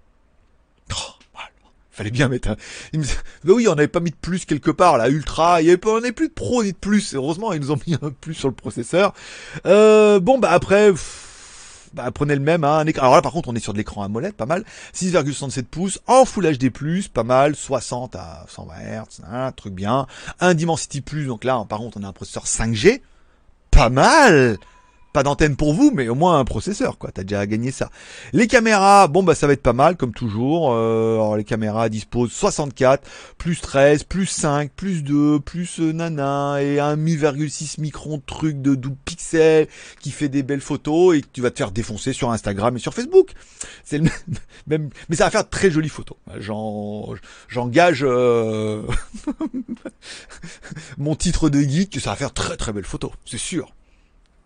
Oh, 0.92 1.14
Fallait 1.95 2.11
bien 2.11 2.27
mettre 2.27 2.49
un... 2.49 2.55
Bah 3.45 3.53
oui, 3.55 3.69
on 3.69 3.75
n'avait 3.75 3.87
pas 3.87 4.01
mis 4.01 4.11
de 4.11 4.17
plus 4.17 4.43
quelque 4.43 4.69
part, 4.69 4.97
là, 4.97 5.07
Ultra, 5.07 5.61
il 5.61 5.67
y 5.67 5.69
avait 5.69 5.77
pas, 5.77 5.91
on 5.91 6.01
n'avait 6.01 6.11
plus 6.11 6.27
de 6.27 6.33
Pro 6.33 6.61
ni 6.61 6.73
de 6.73 6.77
plus, 6.77 7.15
heureusement, 7.15 7.53
ils 7.53 7.61
nous 7.61 7.71
ont 7.71 7.79
mis 7.87 7.93
un 7.93 8.11
plus 8.11 8.33
sur 8.33 8.49
le 8.49 8.53
processeur. 8.53 9.13
Euh, 9.65 10.19
bon, 10.19 10.37
bah 10.37 10.51
après... 10.51 10.91
bah, 11.93 12.11
prenez 12.11 12.35
le 12.35 12.41
même, 12.41 12.65
hein, 12.65 12.79
un 12.79 12.85
écran. 12.85 13.03
Alors 13.03 13.15
là, 13.15 13.21
par 13.21 13.31
contre, 13.31 13.47
on 13.47 13.55
est 13.55 13.61
sur 13.61 13.71
de 13.71 13.77
l'écran 13.77 14.03
AMOLED, 14.03 14.33
pas 14.33 14.45
mal. 14.45 14.65
6,67 14.93 15.63
pouces, 15.63 16.01
en 16.05 16.25
Full 16.25 16.57
HD+, 16.57 16.69
pas 17.13 17.23
mal. 17.23 17.55
60 17.55 18.17
à 18.17 18.45
120 18.49 18.73
Hz, 18.75 19.21
hein, 19.31 19.53
truc 19.53 19.73
bien. 19.73 20.05
Un 20.41 20.53
Dimensity 20.53 20.99
Plus, 20.99 21.27
donc 21.27 21.45
là, 21.45 21.65
par 21.69 21.79
contre, 21.79 21.97
on 21.97 22.03
a 22.03 22.07
un 22.09 22.13
processeur 22.13 22.43
5G. 22.43 22.99
Pas 23.71 23.89
mal 23.89 24.57
pas 25.15 25.24
d'antenne 25.24 25.55
pour 25.55 25.74
vous, 25.74 25.91
mais 25.93 26.10
au 26.10 26.15
moins 26.15 26.39
un 26.39 26.43
processeur, 26.43 26.98
quoi. 26.98 27.10
T'as 27.10 27.24
déjà 27.24 27.48
gagné 27.48 27.72
ça. 27.72 27.89
Les 28.34 28.48
caméras, 28.48 29.07
bon 29.07 29.24
bah 29.24 29.34
ça 29.34 29.48
va 29.48 29.53
être 29.53 29.63
pas 29.63 29.72
mal 29.72 29.95
comme 29.95 30.12
toujours. 30.13 30.74
Euh, 30.74 31.13
alors 31.13 31.38
les 31.38 31.45
caméras 31.45 31.88
disposent 31.88 32.34
64, 32.34 33.07
plus 33.38 33.62
13, 33.62 34.03
plus 34.03 34.25
5, 34.25 34.72
plus 34.72 35.05
2, 35.05 35.39
plus 35.39 35.79
euh, 35.79 35.93
nana 35.93 36.62
et 36.62 36.81
un 36.81 36.98
1,6 36.98 37.79
micron 37.79 38.22
truc 38.25 38.62
de 38.62 38.75
12 38.75 38.91
pixels 39.05 39.69
qui 40.01 40.12
fait 40.12 40.27
des 40.27 40.43
belles 40.43 40.60
photos 40.60 41.15
et 41.15 41.22
que 41.22 41.27
tu 41.31 41.39
vas 41.39 41.50
te 41.50 41.60
faire 41.60 41.72
défoncer 41.72 42.12
sur 42.12 42.31
Instagram 42.31 42.75
et 42.75 42.79
sur 42.79 42.93
Facebook. 42.93 43.31
C'est 43.86 44.00
le 44.00 44.10
même, 44.67 44.89
mais 45.07 45.15
ça 45.15 45.24
va 45.24 45.31
faire 45.31 45.48
très 45.50 45.72
jolies 45.72 45.88
photos. 45.88 46.17
J'en, 46.39 47.13
j'engage 47.48 48.03
euh... 48.03 48.81
mon 50.98 51.15
titre 51.15 51.48
de 51.48 51.62
geek 51.62 52.01
ça 52.01 52.10
va 52.10 52.15
faire 52.17 52.34
très 52.34 52.57
très 52.57 52.74
belles 52.74 52.84
photos, 52.84 53.12
c'est 53.25 53.38
sûr 53.38 53.75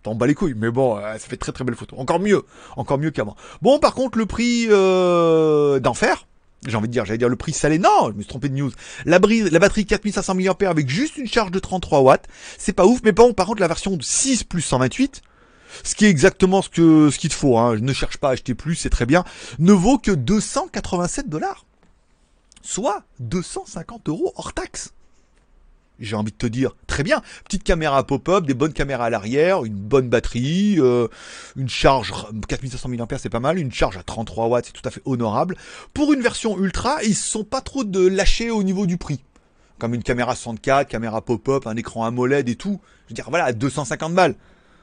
t'en 0.03 0.15
bats 0.15 0.27
les 0.27 0.35
couilles, 0.35 0.55
mais 0.55 0.71
bon, 0.71 0.97
euh, 0.97 1.13
ça 1.13 1.27
fait 1.27 1.37
très 1.37 1.51
très 1.51 1.63
belle 1.63 1.75
photo. 1.75 1.95
Encore 1.97 2.19
mieux, 2.19 2.43
encore 2.77 2.97
mieux 2.97 3.11
qu'avant. 3.11 3.35
Bon, 3.61 3.79
par 3.79 3.93
contre, 3.93 4.17
le 4.17 4.25
prix 4.25 4.67
euh, 4.69 5.79
d'enfer, 5.79 6.25
j'ai 6.67 6.75
envie 6.75 6.87
de 6.87 6.93
dire, 6.93 7.05
j'allais 7.05 7.17
dire 7.17 7.29
le 7.29 7.35
prix 7.35 7.53
salé. 7.53 7.79
Non, 7.79 8.07
je 8.07 8.13
me 8.13 8.21
suis 8.21 8.29
trompé 8.29 8.49
de 8.49 8.55
news. 8.55 8.71
La, 9.05 9.19
brise, 9.19 9.51
la 9.51 9.59
batterie 9.59 9.85
4500 9.85 10.35
mAh 10.35 10.69
avec 10.69 10.89
juste 10.89 11.17
une 11.17 11.27
charge 11.27 11.51
de 11.51 11.59
33 11.59 12.01
watts, 12.01 12.27
c'est 12.57 12.73
pas 12.73 12.85
ouf. 12.85 12.99
Mais 13.03 13.11
bon, 13.11 13.33
par 13.33 13.45
contre, 13.45 13.61
la 13.61 13.67
version 13.67 13.95
de 13.95 14.03
6 14.03 14.43
plus 14.43 14.61
128, 14.61 15.21
ce 15.83 15.95
qui 15.95 16.05
est 16.05 16.09
exactement 16.09 16.61
ce 16.61 16.69
que 16.69 17.09
ce 17.09 17.19
qu'il 17.19 17.29
te 17.29 17.35
faut. 17.35 17.57
Hein, 17.57 17.75
je 17.75 17.81
ne 17.81 17.93
cherche 17.93 18.17
pas 18.17 18.29
à 18.29 18.31
acheter 18.31 18.55
plus, 18.55 18.75
c'est 18.75 18.89
très 18.89 19.05
bien. 19.05 19.23
Ne 19.59 19.73
vaut 19.73 19.97
que 19.97 20.11
287 20.11 21.29
dollars, 21.29 21.65
soit 22.61 23.03
250 23.19 24.09
euros 24.09 24.33
hors 24.35 24.53
taxe 24.53 24.93
j'ai 25.99 26.15
envie 26.15 26.31
de 26.31 26.37
te 26.37 26.47
dire, 26.47 26.75
très 26.87 27.03
bien, 27.03 27.21
petite 27.43 27.63
caméra 27.63 28.05
pop-up, 28.05 28.45
des 28.45 28.53
bonnes 28.53 28.73
caméras 28.73 29.05
à 29.05 29.09
l'arrière, 29.09 29.65
une 29.65 29.75
bonne 29.75 30.09
batterie, 30.09 30.75
euh, 30.79 31.07
une 31.55 31.69
charge 31.69 32.13
4500 32.47 32.89
mAh 32.89 33.05
c'est 33.17 33.29
pas 33.29 33.39
mal, 33.39 33.59
une 33.59 33.71
charge 33.71 33.97
à 33.97 34.03
33 34.03 34.47
watts 34.47 34.65
c'est 34.65 34.73
tout 34.73 34.87
à 34.87 34.91
fait 34.91 35.01
honorable. 35.05 35.55
Pour 35.93 36.13
une 36.13 36.21
version 36.21 36.57
ultra, 36.57 37.03
ils 37.03 37.15
sont 37.15 37.43
pas 37.43 37.61
trop 37.61 37.83
de 37.83 38.07
lâcher 38.07 38.51
au 38.51 38.63
niveau 38.63 38.85
du 38.85 38.97
prix. 38.97 39.23
Comme 39.77 39.93
une 39.93 40.03
caméra 40.03 40.35
64, 40.35 40.89
caméra 40.89 41.21
pop-up, 41.21 41.65
un 41.65 41.75
écran 41.75 42.03
AMOLED 42.03 42.49
et 42.49 42.55
tout. 42.55 42.81
Je 43.05 43.11
veux 43.11 43.15
dire, 43.15 43.29
voilà, 43.29 43.45
à 43.45 43.53
250 43.53 44.13
balles. 44.13 44.35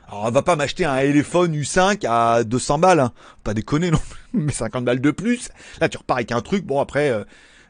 Alors 0.09 0.25
on 0.25 0.31
va 0.31 0.43
pas 0.43 0.57
m'acheter 0.57 0.85
un 0.85 0.99
téléphone 0.99 1.55
U5 1.55 2.07
à 2.09 2.45
200 2.45 2.79
balles, 2.79 3.01
hein. 3.01 3.13
pas 3.43 3.55
déconner 3.55 3.91
non 3.91 4.01
mais 4.33 4.53
50 4.53 4.85
balles 4.85 5.01
de 5.01 5.11
plus. 5.11 5.51
Là 5.81 5.89
tu 5.89 5.99
repars 5.99 6.19
avec 6.19 6.33
un 6.33 6.41
truc, 6.41 6.65
bon 6.65 6.81
après... 6.81 7.11
Euh, 7.11 7.25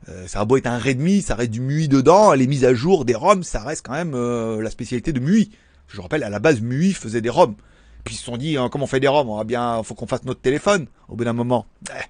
euh, 0.08 0.26
ça 0.26 0.40
a 0.40 0.44
beau 0.44 0.56
être 0.56 0.66
un 0.66 0.78
Redmi, 0.78 1.22
ça 1.22 1.34
reste 1.34 1.50
du 1.50 1.60
MUI 1.60 1.88
dedans, 1.88 2.32
les 2.32 2.46
mises 2.46 2.64
à 2.64 2.74
jour 2.74 3.04
des 3.04 3.14
ROM, 3.14 3.42
ça 3.42 3.60
reste 3.60 3.84
quand 3.84 3.92
même 3.92 4.14
euh, 4.14 4.62
la 4.62 4.70
spécialité 4.70 5.12
de 5.12 5.20
MUI. 5.20 5.50
Je 5.88 6.00
rappelle, 6.00 6.22
à 6.22 6.30
la 6.30 6.38
base, 6.38 6.60
MUI 6.60 6.92
faisait 6.92 7.20
des 7.20 7.30
ROM. 7.30 7.54
Puis 8.04 8.14
ils 8.14 8.18
se 8.18 8.24
sont 8.24 8.36
dit, 8.36 8.56
hein, 8.56 8.68
comment 8.70 8.84
on 8.84 8.88
fait 8.88 9.00
des 9.00 9.08
ROM 9.08 9.28
On 9.28 9.44
bien, 9.44 9.82
faut 9.82 9.94
qu'on 9.94 10.06
fasse 10.06 10.24
notre 10.24 10.40
téléphone 10.40 10.86
au 11.08 11.16
bout 11.16 11.24
d'un 11.24 11.32
moment. 11.32 11.66
Eh, 11.90 12.02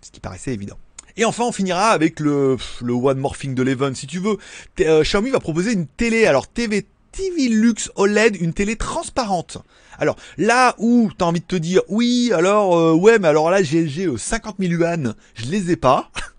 ce 0.00 0.10
qui 0.10 0.20
paraissait 0.20 0.54
évident. 0.54 0.78
Et 1.16 1.24
enfin, 1.24 1.44
on 1.44 1.52
finira 1.52 1.90
avec 1.90 2.18
le, 2.18 2.56
le 2.82 2.92
One 2.92 3.18
Morphing 3.18 3.54
de 3.54 3.62
l'Even, 3.62 3.94
si 3.94 4.06
tu 4.06 4.18
veux. 4.18 4.38
Euh, 4.80 5.02
Xiaomi 5.02 5.30
va 5.30 5.38
proposer 5.38 5.72
une 5.72 5.86
télé, 5.86 6.26
alors 6.26 6.48
TV, 6.48 6.86
TV 7.12 7.48
Lux 7.48 7.90
OLED, 7.94 8.36
une 8.40 8.54
télé 8.54 8.76
transparente. 8.76 9.58
Alors 9.98 10.16
là 10.38 10.74
où 10.78 11.10
t'as 11.16 11.26
envie 11.26 11.40
de 11.40 11.44
te 11.44 11.56
dire, 11.56 11.82
oui, 11.88 12.32
alors 12.34 12.96
ouais, 12.96 13.20
mais 13.20 13.28
alors 13.28 13.48
là 13.48 13.62
j'ai 13.62 13.86
50 14.16 14.56
000 14.58 14.72
yuan, 14.72 15.14
je 15.34 15.46
les 15.46 15.70
ai 15.70 15.76
pas. 15.76 16.10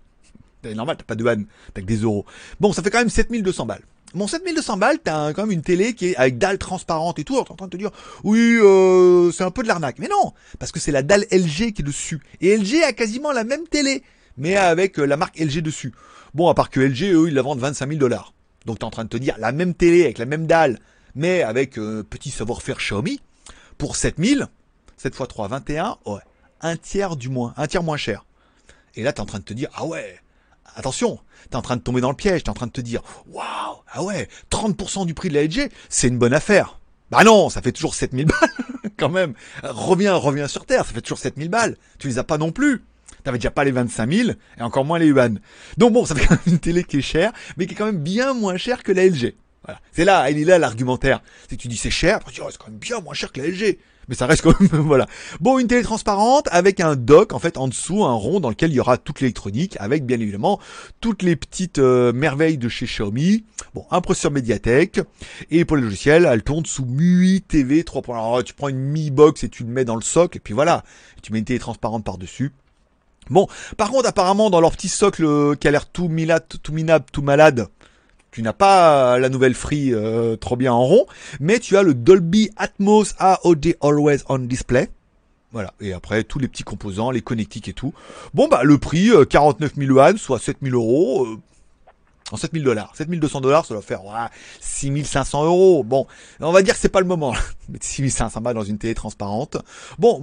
C'est 0.66 0.76
normal, 0.76 0.98
t'as 0.98 1.04
pas 1.04 1.16
de 1.16 1.24
vanne, 1.24 1.46
t'as 1.74 1.82
que 1.82 1.86
des 1.86 1.98
euros. 1.98 2.26
Bon, 2.60 2.74
ça 2.74 2.82
fait 2.82 2.90
quand 2.90 3.00
même 3.00 3.10
7200 3.10 3.66
balles. 3.66 3.84
Bon, 4.16 4.28
7200 4.28 4.78
balles, 4.78 4.98
t'as 5.04 5.34
quand 5.34 5.44
même 5.44 5.52
une 5.52 5.62
télé 5.62 5.94
qui 5.94 6.08
est 6.08 6.16
avec 6.16 6.38
dalle 6.38 6.58
transparente 6.58 7.20
et 7.20 7.24
tout. 7.24 7.36
T'es 7.44 7.52
en 7.52 7.56
train 7.56 7.68
de 7.68 7.72
te 7.72 7.78
dire, 7.78 7.92
oui, 8.24 8.58
euh, 8.62 9.32
c'est 9.32 9.44
un 9.44 9.52
peu 9.52 9.62
de 9.62 9.68
l'arnaque. 9.68 10.00
Mais 10.00 10.08
non, 10.08 10.34
parce 10.58 10.72
que 10.72 10.80
c'est 10.80 10.92
la 10.92 11.04
dalle 11.04 11.26
LG 11.32 11.74
qui 11.74 11.82
est 11.82 11.84
dessus. 11.84 12.22
Et 12.42 12.56
LG 12.56 12.84
a 12.84 12.94
quasiment 12.94 13.32
la 13.32 13.44
même 13.44 13.68
télé, 13.68 14.04
mais 14.38 14.56
avec 14.56 15.00
euh, 15.00 15.06
la 15.06 15.18
marque 15.18 15.38
LG 15.38 15.62
dessus. 15.62 15.94
Bon, 16.34 16.50
à 16.50 16.54
part 16.54 16.70
que 16.70 16.80
LG, 16.80 17.14
eux, 17.14 17.28
ils 17.28 17.34
la 17.34 17.42
vendent 17.42 17.60
25 17.60 17.90
000 17.90 18.00
dollars. 18.00 18.34
Donc 18.66 18.80
t'es 18.80 18.86
en 18.86 18.90
train 18.90 19.04
de 19.04 19.10
te 19.10 19.18
dire, 19.18 19.36
la 19.38 19.52
même 19.52 19.74
télé 19.74 20.04
avec 20.04 20.18
la 20.18 20.26
même 20.26 20.48
dalle, 20.48 20.80
mais 21.14 21.44
avec 21.44 21.78
euh, 21.78 22.04
petit 22.04 22.32
savoir-faire 22.32 22.78
Xiaomi, 22.78 23.20
pour 23.78 23.96
7000, 23.96 24.48
7 24.98 25.14
x 25.14 25.28
3, 25.28 25.48
21, 25.50 25.98
ouais, 26.06 26.22
un 26.62 26.78
tiers 26.78 27.16
du 27.16 27.30
moins, 27.30 27.54
un 27.58 27.68
tiers 27.68 27.84
moins 27.84 27.98
cher. 27.98 28.26
Et 28.96 29.04
là, 29.04 29.12
t'es 29.14 29.20
en 29.20 29.26
train 29.26 29.40
de 29.40 29.44
te 29.44 29.54
dire, 29.54 29.70
ah 29.76 29.86
ouais, 29.86 30.20
attention, 30.76 31.20
t'es 31.50 31.56
en 31.56 31.62
train 31.62 31.78
de 31.78 31.82
tomber 31.82 32.02
dans 32.02 32.10
le 32.10 32.16
piège, 32.16 32.44
t'es 32.44 32.50
en 32.50 32.54
train 32.54 32.68
de 32.68 32.72
te 32.72 32.82
dire, 32.82 33.02
waouh, 33.28 33.78
ah 33.92 34.04
ouais, 34.04 34.28
30% 34.52 35.06
du 35.06 35.14
prix 35.14 35.30
de 35.30 35.34
la 35.34 35.44
LG, 35.44 35.72
c'est 35.90 36.08
une 36.08 36.18
bonne 36.18 36.34
affaire. 36.34 36.80
Bah 37.12 37.24
non, 37.24 37.50
ça 37.50 37.62
fait 37.62 37.72
toujours 37.72 37.96
7000 37.96 38.26
balles, 38.26 38.50
quand 38.98 39.10
même. 39.10 39.34
Reviens, 39.64 40.16
reviens 40.16 40.48
sur 40.48 40.66
Terre, 40.66 40.86
ça 40.86 40.94
fait 40.94 41.02
toujours 41.02 41.20
7000 41.20 41.50
balles. 41.50 41.78
Tu 42.00 42.08
les 42.08 42.20
as 42.20 42.24
pas 42.24 42.38
non 42.38 42.52
plus. 42.52 42.84
T'avais 43.24 43.38
déjà 43.38 43.52
pas 43.52 43.64
les 43.64 43.72
25 43.72 44.12
000, 44.12 44.30
et 44.58 44.62
encore 44.62 44.86
moins 44.86 45.00
les 45.00 45.08
yuan. 45.08 45.40
Donc 45.78 45.94
bon, 45.94 46.06
ça 46.06 46.16
fait 46.16 46.26
quand 46.26 46.36
même 46.36 46.54
une 46.54 46.60
télé 46.60 46.84
qui 46.84 46.98
est 46.98 47.02
chère, 47.02 47.32
mais 47.58 47.66
qui 47.66 47.74
est 47.74 47.78
quand 47.78 47.86
même 47.86 48.02
bien 48.02 48.34
moins 48.34 48.58
chère 48.58 48.84
que 48.84 48.92
la 48.92 49.06
LG. 49.08 49.34
Voilà. 49.64 49.80
C'est 49.92 50.06
là, 50.06 50.30
il 50.30 50.40
est 50.40 50.46
là 50.46 50.60
l'argumentaire. 50.60 51.22
C'est 51.50 51.58
tu 51.58 51.68
dis 51.68 51.78
c'est 51.78 51.90
cher, 51.90 52.20
tu 52.24 52.34
dis 52.34 52.42
oh, 52.42 52.48
c'est 52.52 52.58
quand 52.58 52.70
même 52.70 52.78
bien 52.78 53.00
moins 53.00 53.16
cher 53.16 53.32
que 53.32 53.42
la 53.42 53.48
LG. 53.48 53.80
Mais 54.08 54.16
ça 54.16 54.26
reste 54.26 54.42
quand 54.42 54.60
même, 54.60 54.70
voilà. 54.72 55.08
Bon, 55.40 55.60
une 55.60 55.68
télé 55.68 55.84
transparente 55.84 56.48
avec 56.52 56.80
un 56.80 56.96
dock, 56.96 57.34
en 57.34 57.40
fait, 57.40 57.58
en 57.58 57.68
dessous, 57.68 58.04
un 58.04 58.14
rond 58.14 58.40
dans 58.40 58.50
lequel 58.50 58.72
il 58.72 58.76
y 58.76 58.80
aura 58.80 58.98
toute 58.98 59.22
l'électronique, 59.22 59.78
avec 59.80 60.06
bien 60.06 60.20
évidemment 60.20 60.60
toutes 61.02 61.24
les 61.24 61.36
petites 61.36 61.80
euh, 61.80 62.14
merveilles 62.14 62.58
de 62.58 62.70
chez 62.70 62.86
Xiaomi. 62.86 63.44
Bon, 63.74 63.86
un 63.92 64.02
processeur 64.02 64.32
Mediatek, 64.32 65.02
et 65.52 65.66
pour 65.66 65.78
les 65.78 65.84
logiciels, 65.84 66.28
elle 66.30 66.44
tourne 66.44 66.66
sous 66.66 66.86
MUI 66.86 67.42
TV 67.42 67.84
3.1. 67.84 68.14
Alors, 68.14 68.44
tu 68.44 68.54
prends 68.54 68.70
une 68.70 68.80
Mi 68.80 69.12
Box 69.12 69.44
et 69.44 69.50
tu 69.50 69.64
le 69.64 69.70
mets 69.70 69.86
dans 69.86 69.96
le 69.96 70.02
socle, 70.02 70.38
et 70.38 70.40
puis 70.40 70.54
voilà, 70.54 70.84
tu 71.22 71.34
mets 71.34 71.40
une 71.40 71.46
télé 71.46 71.60
transparente 71.60 72.04
par-dessus. 72.04 72.52
Bon, 73.30 73.48
par 73.78 73.90
contre, 73.90 74.08
apparemment, 74.08 74.50
dans 74.50 74.62
leur 74.62 74.72
petit 74.72 74.90
socle 74.90 75.26
euh, 75.26 75.56
qui 75.56 75.68
a 75.68 75.72
l'air 75.72 75.88
tout 75.90 76.10
tout 76.62 76.74
minable, 76.74 77.06
tout 77.12 77.22
malade, 77.24 77.68
tu 78.36 78.42
n'as 78.42 78.52
pas 78.52 79.18
la 79.18 79.30
nouvelle 79.30 79.54
Free 79.54 79.94
euh, 79.94 80.36
trop 80.36 80.58
bien 80.58 80.74
en 80.74 80.84
rond, 80.84 81.06
mais 81.40 81.58
tu 81.58 81.78
as 81.78 81.84
le 81.84 81.94
Dolby 81.94 82.50
Atmos 82.58 83.16
AOD 83.18 83.78
Always 83.82 84.18
on 84.28 84.40
Display. 84.40 84.90
Voilà, 85.54 85.74
et 85.80 85.94
après 85.94 86.26
tous 86.26 86.38
les 86.38 86.50
petits 86.50 86.64
composants, 86.64 87.12
les 87.12 87.22
connectiques 87.22 87.70
et 87.70 87.74
tout. 87.74 87.94
Bon 88.34 88.50
bah 88.50 88.66
le 88.66 88.78
prix, 88.78 89.10
49 89.30 89.76
000 89.78 89.90
yuan, 89.90 90.18
soit 90.18 90.40
7 90.40 90.58
000 90.62 90.76
euros. 90.76 91.26
Euh, 91.26 91.38
en 92.34 92.36
7000 92.36 92.64
dollars. 92.64 92.92
7200 92.96 93.40
dollars, 93.40 93.66
ça 93.66 93.74
doit 93.74 93.84
faire 93.84 94.04
ouais, 94.04 94.14
6500 94.60 95.46
euros. 95.46 95.86
Bon, 95.86 96.06
on 96.42 96.52
va 96.52 96.62
dire 96.62 96.74
que 96.74 96.80
c'est 96.82 96.90
pas 96.90 97.00
le 97.00 97.06
moment. 97.06 97.34
Mettre 97.70 97.86
6500 97.86 98.42
balles 98.42 98.56
dans 98.56 98.64
une 98.64 98.80
télé 98.80 98.96
transparente. 98.96 99.56
Bon, 99.98 100.22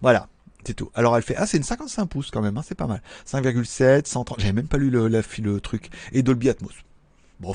voilà. 0.00 0.28
C'est 0.64 0.74
tout. 0.74 0.90
Alors 0.94 1.16
elle 1.16 1.22
fait 1.22 1.36
ah 1.36 1.46
c'est 1.46 1.56
une 1.56 1.62
55 1.62 2.06
pouces 2.06 2.30
quand 2.30 2.42
même, 2.42 2.56
hein, 2.56 2.62
c'est 2.66 2.74
pas 2.74 2.86
mal. 2.86 3.02
5,7, 3.26 4.06
130. 4.06 4.40
J'avais 4.40 4.52
même 4.52 4.68
pas 4.68 4.78
lu 4.78 4.90
le, 4.90 5.08
la, 5.08 5.22
le 5.42 5.60
truc 5.60 5.90
et 6.12 6.22
Dolby 6.22 6.48
Atmos. 6.48 6.74
Bon. 7.40 7.54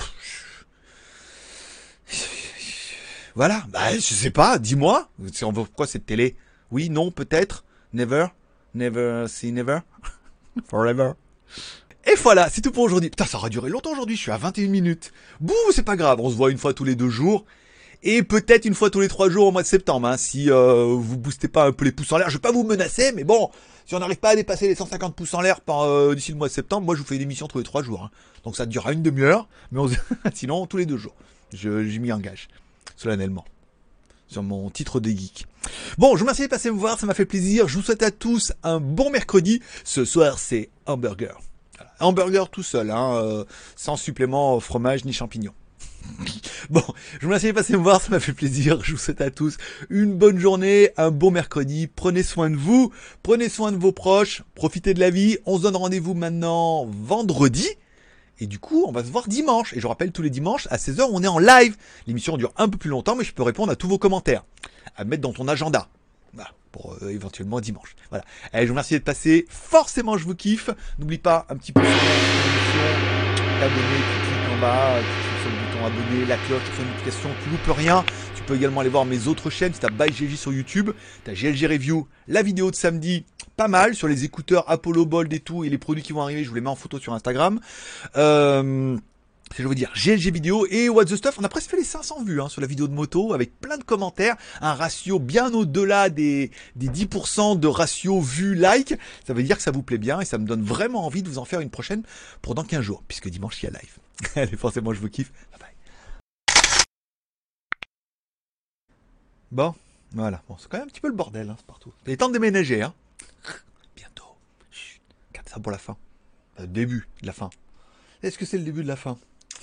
Voilà. 3.35 3.65
Bah 3.69 3.93
je 3.93 3.99
sais 3.99 4.31
pas. 4.31 4.57
Dis-moi. 4.59 5.09
Pourquoi 5.53 5.87
cette 5.87 6.05
télé? 6.05 6.35
Oui, 6.71 6.89
non, 6.89 7.11
peut-être. 7.11 7.63
Never, 7.93 8.27
never, 8.73 9.25
see 9.27 9.51
never, 9.51 9.79
forever. 10.67 11.13
Et 12.05 12.15
voilà, 12.15 12.49
c'est 12.49 12.61
tout 12.61 12.71
pour 12.71 12.83
aujourd'hui. 12.83 13.09
Putain, 13.09 13.25
ça 13.25 13.37
aura 13.37 13.49
duré 13.49 13.69
longtemps 13.69 13.91
aujourd'hui. 13.91 14.15
Je 14.15 14.21
suis 14.21 14.31
à 14.31 14.37
21 14.37 14.67
minutes. 14.67 15.11
Bouh, 15.39 15.53
c'est 15.71 15.83
pas 15.83 15.95
grave. 15.95 16.19
On 16.19 16.29
se 16.29 16.35
voit 16.35 16.51
une 16.51 16.57
fois 16.57 16.73
tous 16.73 16.83
les 16.83 16.95
deux 16.95 17.09
jours 17.09 17.45
et 18.03 18.23
peut-être 18.23 18.65
une 18.65 18.73
fois 18.73 18.89
tous 18.89 18.99
les 18.99 19.07
trois 19.07 19.29
jours 19.29 19.47
au 19.47 19.51
mois 19.51 19.61
de 19.61 19.67
septembre, 19.67 20.07
hein, 20.07 20.17
si 20.17 20.49
euh, 20.49 20.95
vous 20.97 21.17
boostez 21.17 21.47
pas 21.47 21.65
un 21.65 21.71
peu 21.71 21.85
les 21.85 21.91
pouces 21.91 22.11
en 22.11 22.17
l'air. 22.17 22.29
Je 22.29 22.35
vais 22.35 22.41
pas 22.41 22.51
vous 22.51 22.63
menacer, 22.63 23.11
mais 23.13 23.23
bon, 23.23 23.49
si 23.85 23.95
on 23.95 23.99
n'arrive 23.99 24.17
pas 24.17 24.29
à 24.29 24.35
dépasser 24.35 24.67
les 24.67 24.75
150 24.75 25.15
pouces 25.15 25.33
en 25.33 25.41
l'air 25.41 25.59
euh, 25.69 26.15
d'ici 26.15 26.31
le 26.31 26.37
mois 26.37 26.47
de 26.47 26.53
septembre, 26.53 26.85
moi 26.85 26.95
je 26.95 27.01
vous 27.01 27.07
fais 27.07 27.15
une 27.15 27.21
émission 27.21 27.47
tous 27.47 27.59
les 27.59 27.63
trois 27.63 27.83
jours. 27.83 28.03
Hein. 28.03 28.11
Donc 28.43 28.55
ça 28.55 28.65
durera 28.65 28.93
une 28.93 29.03
demi-heure, 29.03 29.47
mais 29.71 29.81
sinon 30.33 30.65
tous 30.65 30.77
les 30.77 30.85
deux 30.85 30.97
jours. 30.97 31.15
Je, 31.53 31.69
m'y 31.99 32.11
engage, 32.11 32.47
solennellement, 32.97 33.45
sur 34.27 34.43
mon 34.43 34.69
titre 34.69 34.99
de 34.99 35.09
geek. 35.09 35.45
Bon, 35.97 36.13
je 36.13 36.19
vous 36.19 36.25
remercie 36.25 36.43
de 36.43 36.47
passer 36.47 36.69
me 36.71 36.77
voir, 36.77 36.99
ça 36.99 37.05
m'a 37.05 37.13
fait 37.13 37.25
plaisir. 37.25 37.67
Je 37.67 37.77
vous 37.77 37.83
souhaite 37.83 38.03
à 38.03 38.11
tous 38.11 38.53
un 38.63 38.79
bon 38.79 39.09
mercredi. 39.09 39.61
Ce 39.83 40.05
soir, 40.05 40.39
c'est 40.39 40.69
hamburger. 40.85 41.39
Hamburger 41.99 42.49
tout 42.49 42.63
seul, 42.63 42.91
hein, 42.91 43.15
euh, 43.15 43.45
sans 43.75 43.95
supplément 43.95 44.59
fromage 44.59 45.05
ni 45.05 45.13
champignons. 45.13 45.53
Bon, 46.69 46.81
je 47.13 47.19
vous 47.19 47.27
remercie 47.27 47.47
de 47.47 47.51
passer 47.51 47.73
me 47.73 47.83
voir, 47.83 48.01
ça 48.01 48.09
m'a 48.09 48.19
fait 48.19 48.33
plaisir. 48.33 48.79
Je 48.83 48.93
vous 48.93 48.97
souhaite 48.97 49.21
à 49.21 49.29
tous 49.29 49.57
une 49.89 50.15
bonne 50.15 50.39
journée, 50.39 50.89
un 50.97 51.11
bon 51.11 51.31
mercredi. 51.31 51.87
Prenez 51.87 52.23
soin 52.23 52.49
de 52.49 52.55
vous, 52.55 52.91
prenez 53.21 53.49
soin 53.49 53.71
de 53.71 53.77
vos 53.77 53.91
proches, 53.91 54.43
profitez 54.55 54.93
de 54.93 54.99
la 54.99 55.09
vie. 55.09 55.37
On 55.45 55.57
se 55.57 55.63
donne 55.63 55.75
rendez-vous 55.75 56.13
maintenant 56.13 56.85
vendredi. 56.85 57.67
Et 58.39 58.47
du 58.47 58.59
coup, 58.59 58.83
on 58.87 58.91
va 58.91 59.03
se 59.03 59.11
voir 59.11 59.27
dimanche. 59.27 59.73
Et 59.73 59.79
je 59.79 59.87
rappelle, 59.87 60.11
tous 60.11 60.21
les 60.21 60.29
dimanches, 60.29 60.67
à 60.69 60.77
16h, 60.77 61.07
on 61.11 61.23
est 61.23 61.27
en 61.27 61.39
live. 61.39 61.77
L'émission 62.07 62.35
dure 62.35 62.51
un 62.57 62.67
peu 62.67 62.77
plus 62.77 62.89
longtemps, 62.89 63.15
mais 63.15 63.23
je 63.23 63.33
peux 63.33 63.43
répondre 63.43 63.71
à 63.71 63.75
tous 63.75 63.87
vos 63.87 63.97
commentaires. 63.97 64.43
À 64.97 65.05
mettre 65.05 65.21
dans 65.21 65.33
ton 65.33 65.47
agenda. 65.47 65.87
Voilà, 66.33 66.49
pour 66.71 66.97
euh, 67.01 67.09
éventuellement 67.09 67.61
dimanche. 67.61 67.95
Voilà. 68.09 68.25
Allez, 68.51 68.65
je 68.65 68.69
vous 68.69 68.73
remercie 68.73 68.93
d'être 68.95 69.05
passé. 69.05 69.45
Forcément, 69.49 70.17
je 70.17 70.25
vous 70.25 70.35
kiffe. 70.35 70.69
N'oublie 70.99 71.17
pas 71.17 71.45
un 71.49 71.55
petit 71.55 71.71
peu 71.71 71.81
t'abonner, 73.59 74.01
en 74.53 74.59
bas, 74.59 74.99
abonner, 75.85 76.25
la 76.27 76.37
cloche, 76.37 76.61
les 76.77 76.85
notification, 76.85 77.29
tu 77.43 77.49
loupes 77.49 77.77
rien. 77.77 78.03
Tu 78.35 78.43
peux 78.43 78.55
également 78.55 78.81
aller 78.81 78.89
voir 78.89 79.05
mes 79.05 79.27
autres 79.27 79.49
chaînes, 79.49 79.73
si 79.73 79.79
t'as 79.79 79.89
GG 80.07 80.35
sur 80.35 80.51
YouTube, 80.51 80.91
t'as 81.23 81.33
GLG 81.33 81.67
Review, 81.67 82.07
la 82.27 82.43
vidéo 82.43 82.71
de 82.71 82.75
samedi, 82.75 83.25
pas 83.55 83.67
mal, 83.67 83.95
sur 83.95 84.07
les 84.07 84.23
écouteurs 84.23 84.69
Apollo 84.69 85.05
Bold 85.05 85.31
et 85.33 85.39
tout, 85.39 85.63
et 85.63 85.69
les 85.69 85.77
produits 85.77 86.03
qui 86.03 86.13
vont 86.13 86.21
arriver, 86.21 86.43
je 86.43 86.49
vous 86.49 86.55
les 86.55 86.61
mets 86.61 86.69
en 86.69 86.75
photo 86.75 86.99
sur 86.99 87.13
Instagram. 87.13 87.59
Euh, 88.17 88.97
je 89.57 89.67
veux 89.67 89.75
dire? 89.75 89.91
GLG 89.95 90.31
vidéo 90.31 90.65
et 90.69 90.89
What 90.89 91.05
the 91.05 91.15
Stuff. 91.15 91.37
On 91.39 91.43
a 91.43 91.49
presque 91.49 91.69
fait 91.69 91.77
les 91.77 91.83
500 91.83 92.23
vues 92.23 92.41
hein, 92.41 92.49
sur 92.49 92.61
la 92.61 92.67
vidéo 92.67 92.87
de 92.87 92.93
moto 92.93 93.33
avec 93.33 93.59
plein 93.59 93.77
de 93.77 93.83
commentaires, 93.83 94.35
un 94.59 94.73
ratio 94.73 95.19
bien 95.19 95.53
au-delà 95.53 96.09
des, 96.09 96.51
des 96.75 96.87
10% 96.87 97.59
de 97.59 97.67
ratio 97.67 98.19
vue-like. 98.19 98.95
Ça 99.25 99.33
veut 99.33 99.43
dire 99.43 99.57
que 99.57 99.63
ça 99.63 99.71
vous 99.71 99.83
plaît 99.83 99.97
bien 99.97 100.19
et 100.19 100.25
ça 100.25 100.37
me 100.37 100.45
donne 100.45 100.63
vraiment 100.63 101.05
envie 101.05 101.23
de 101.23 101.29
vous 101.29 101.37
en 101.37 101.45
faire 101.45 101.61
une 101.61 101.69
prochaine 101.69 102.03
pour 102.41 102.55
dans 102.55 102.63
15 102.63 102.81
jours, 102.81 103.03
puisque 103.07 103.29
dimanche 103.29 103.61
il 103.63 103.67
y 103.67 103.69
a 103.69 103.71
live. 103.71 103.97
Allez, 104.35 104.57
forcément, 104.57 104.93
je 104.93 104.99
vous 104.99 105.09
kiffe. 105.09 105.31
Bon, 109.51 109.75
voilà. 110.11 110.41
Bon, 110.47 110.57
c'est 110.57 110.67
quand 110.69 110.77
même 110.77 110.87
un 110.87 110.89
petit 110.89 111.01
peu 111.01 111.07
le 111.07 111.13
bordel, 111.13 111.49
hein, 111.49 111.55
c'est 111.57 111.65
partout. 111.65 111.93
Il 112.05 112.11
est 112.11 112.17
temps 112.17 112.29
de 112.29 112.33
déménager, 112.33 112.81
hein. 112.81 112.93
Bientôt. 113.95 114.35
Chut, 114.71 115.01
garde 115.33 115.47
ça 115.47 115.59
pour 115.59 115.71
la 115.71 115.77
fin. 115.77 115.97
Le 116.57 116.63
euh, 116.63 116.67
début 116.67 117.07
de 117.21 117.27
la 117.27 117.33
fin. 117.33 117.49
Est-ce 118.23 118.37
que 118.37 118.45
c'est 118.45 118.57
le 118.57 118.63
début 118.63 118.83
de 118.83 118.87
la 118.87 118.95
fin? 118.95 119.17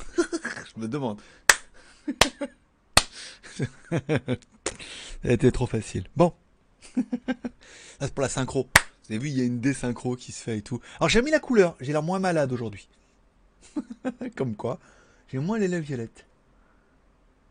Je 0.17 0.81
me 0.81 0.89
demande. 0.89 1.21
Ça 3.57 3.65
a 5.25 5.33
été 5.33 5.53
trop 5.53 5.67
facile. 5.67 6.05
Bon. 6.17 6.33
c'est 8.01 8.15
pour 8.15 8.23
la 8.23 8.29
synchro. 8.29 8.69
Vous 8.75 9.15
avez 9.15 9.19
vu, 9.19 9.29
il 9.29 9.39
y 9.39 9.41
a 9.41 9.45
une 9.45 9.61
désynchro 9.61 10.17
qui 10.17 10.33
se 10.33 10.43
fait 10.43 10.59
et 10.59 10.63
tout. 10.63 10.81
Alors 10.99 11.09
j'ai 11.09 11.23
mis 11.23 11.31
la 11.31 11.41
couleur. 11.41 11.77
J'ai 11.81 11.93
l'air 11.93 12.03
moins 12.03 12.19
malade 12.19 12.53
aujourd'hui. 12.53 12.89
Comme 14.37 14.55
quoi, 14.55 14.79
j'ai 15.29 15.39
moins 15.39 15.59
les 15.59 15.69
lèvres 15.69 15.85
violettes. 15.85 16.25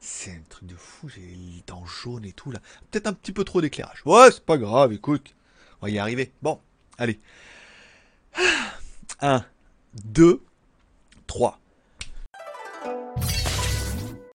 C'est 0.03 0.31
un 0.31 0.41
truc 0.49 0.67
de 0.67 0.75
fou, 0.75 1.09
j'ai 1.09 1.21
les 1.21 1.63
dents 1.67 1.85
jaunes 1.85 2.25
et 2.25 2.33
tout 2.33 2.49
là. 2.49 2.59
Peut-être 2.89 3.05
un 3.05 3.13
petit 3.13 3.31
peu 3.31 3.43
trop 3.43 3.61
d'éclairage. 3.61 4.01
Ouais, 4.05 4.31
c'est 4.31 4.43
pas 4.43 4.57
grave, 4.57 4.91
écoute. 4.93 5.35
On 5.79 5.85
va 5.85 5.91
y 5.91 5.99
arriver. 5.99 6.33
Bon, 6.41 6.59
allez. 6.97 7.19
1, 9.21 9.45
2, 10.03 10.43
3. 11.27 11.60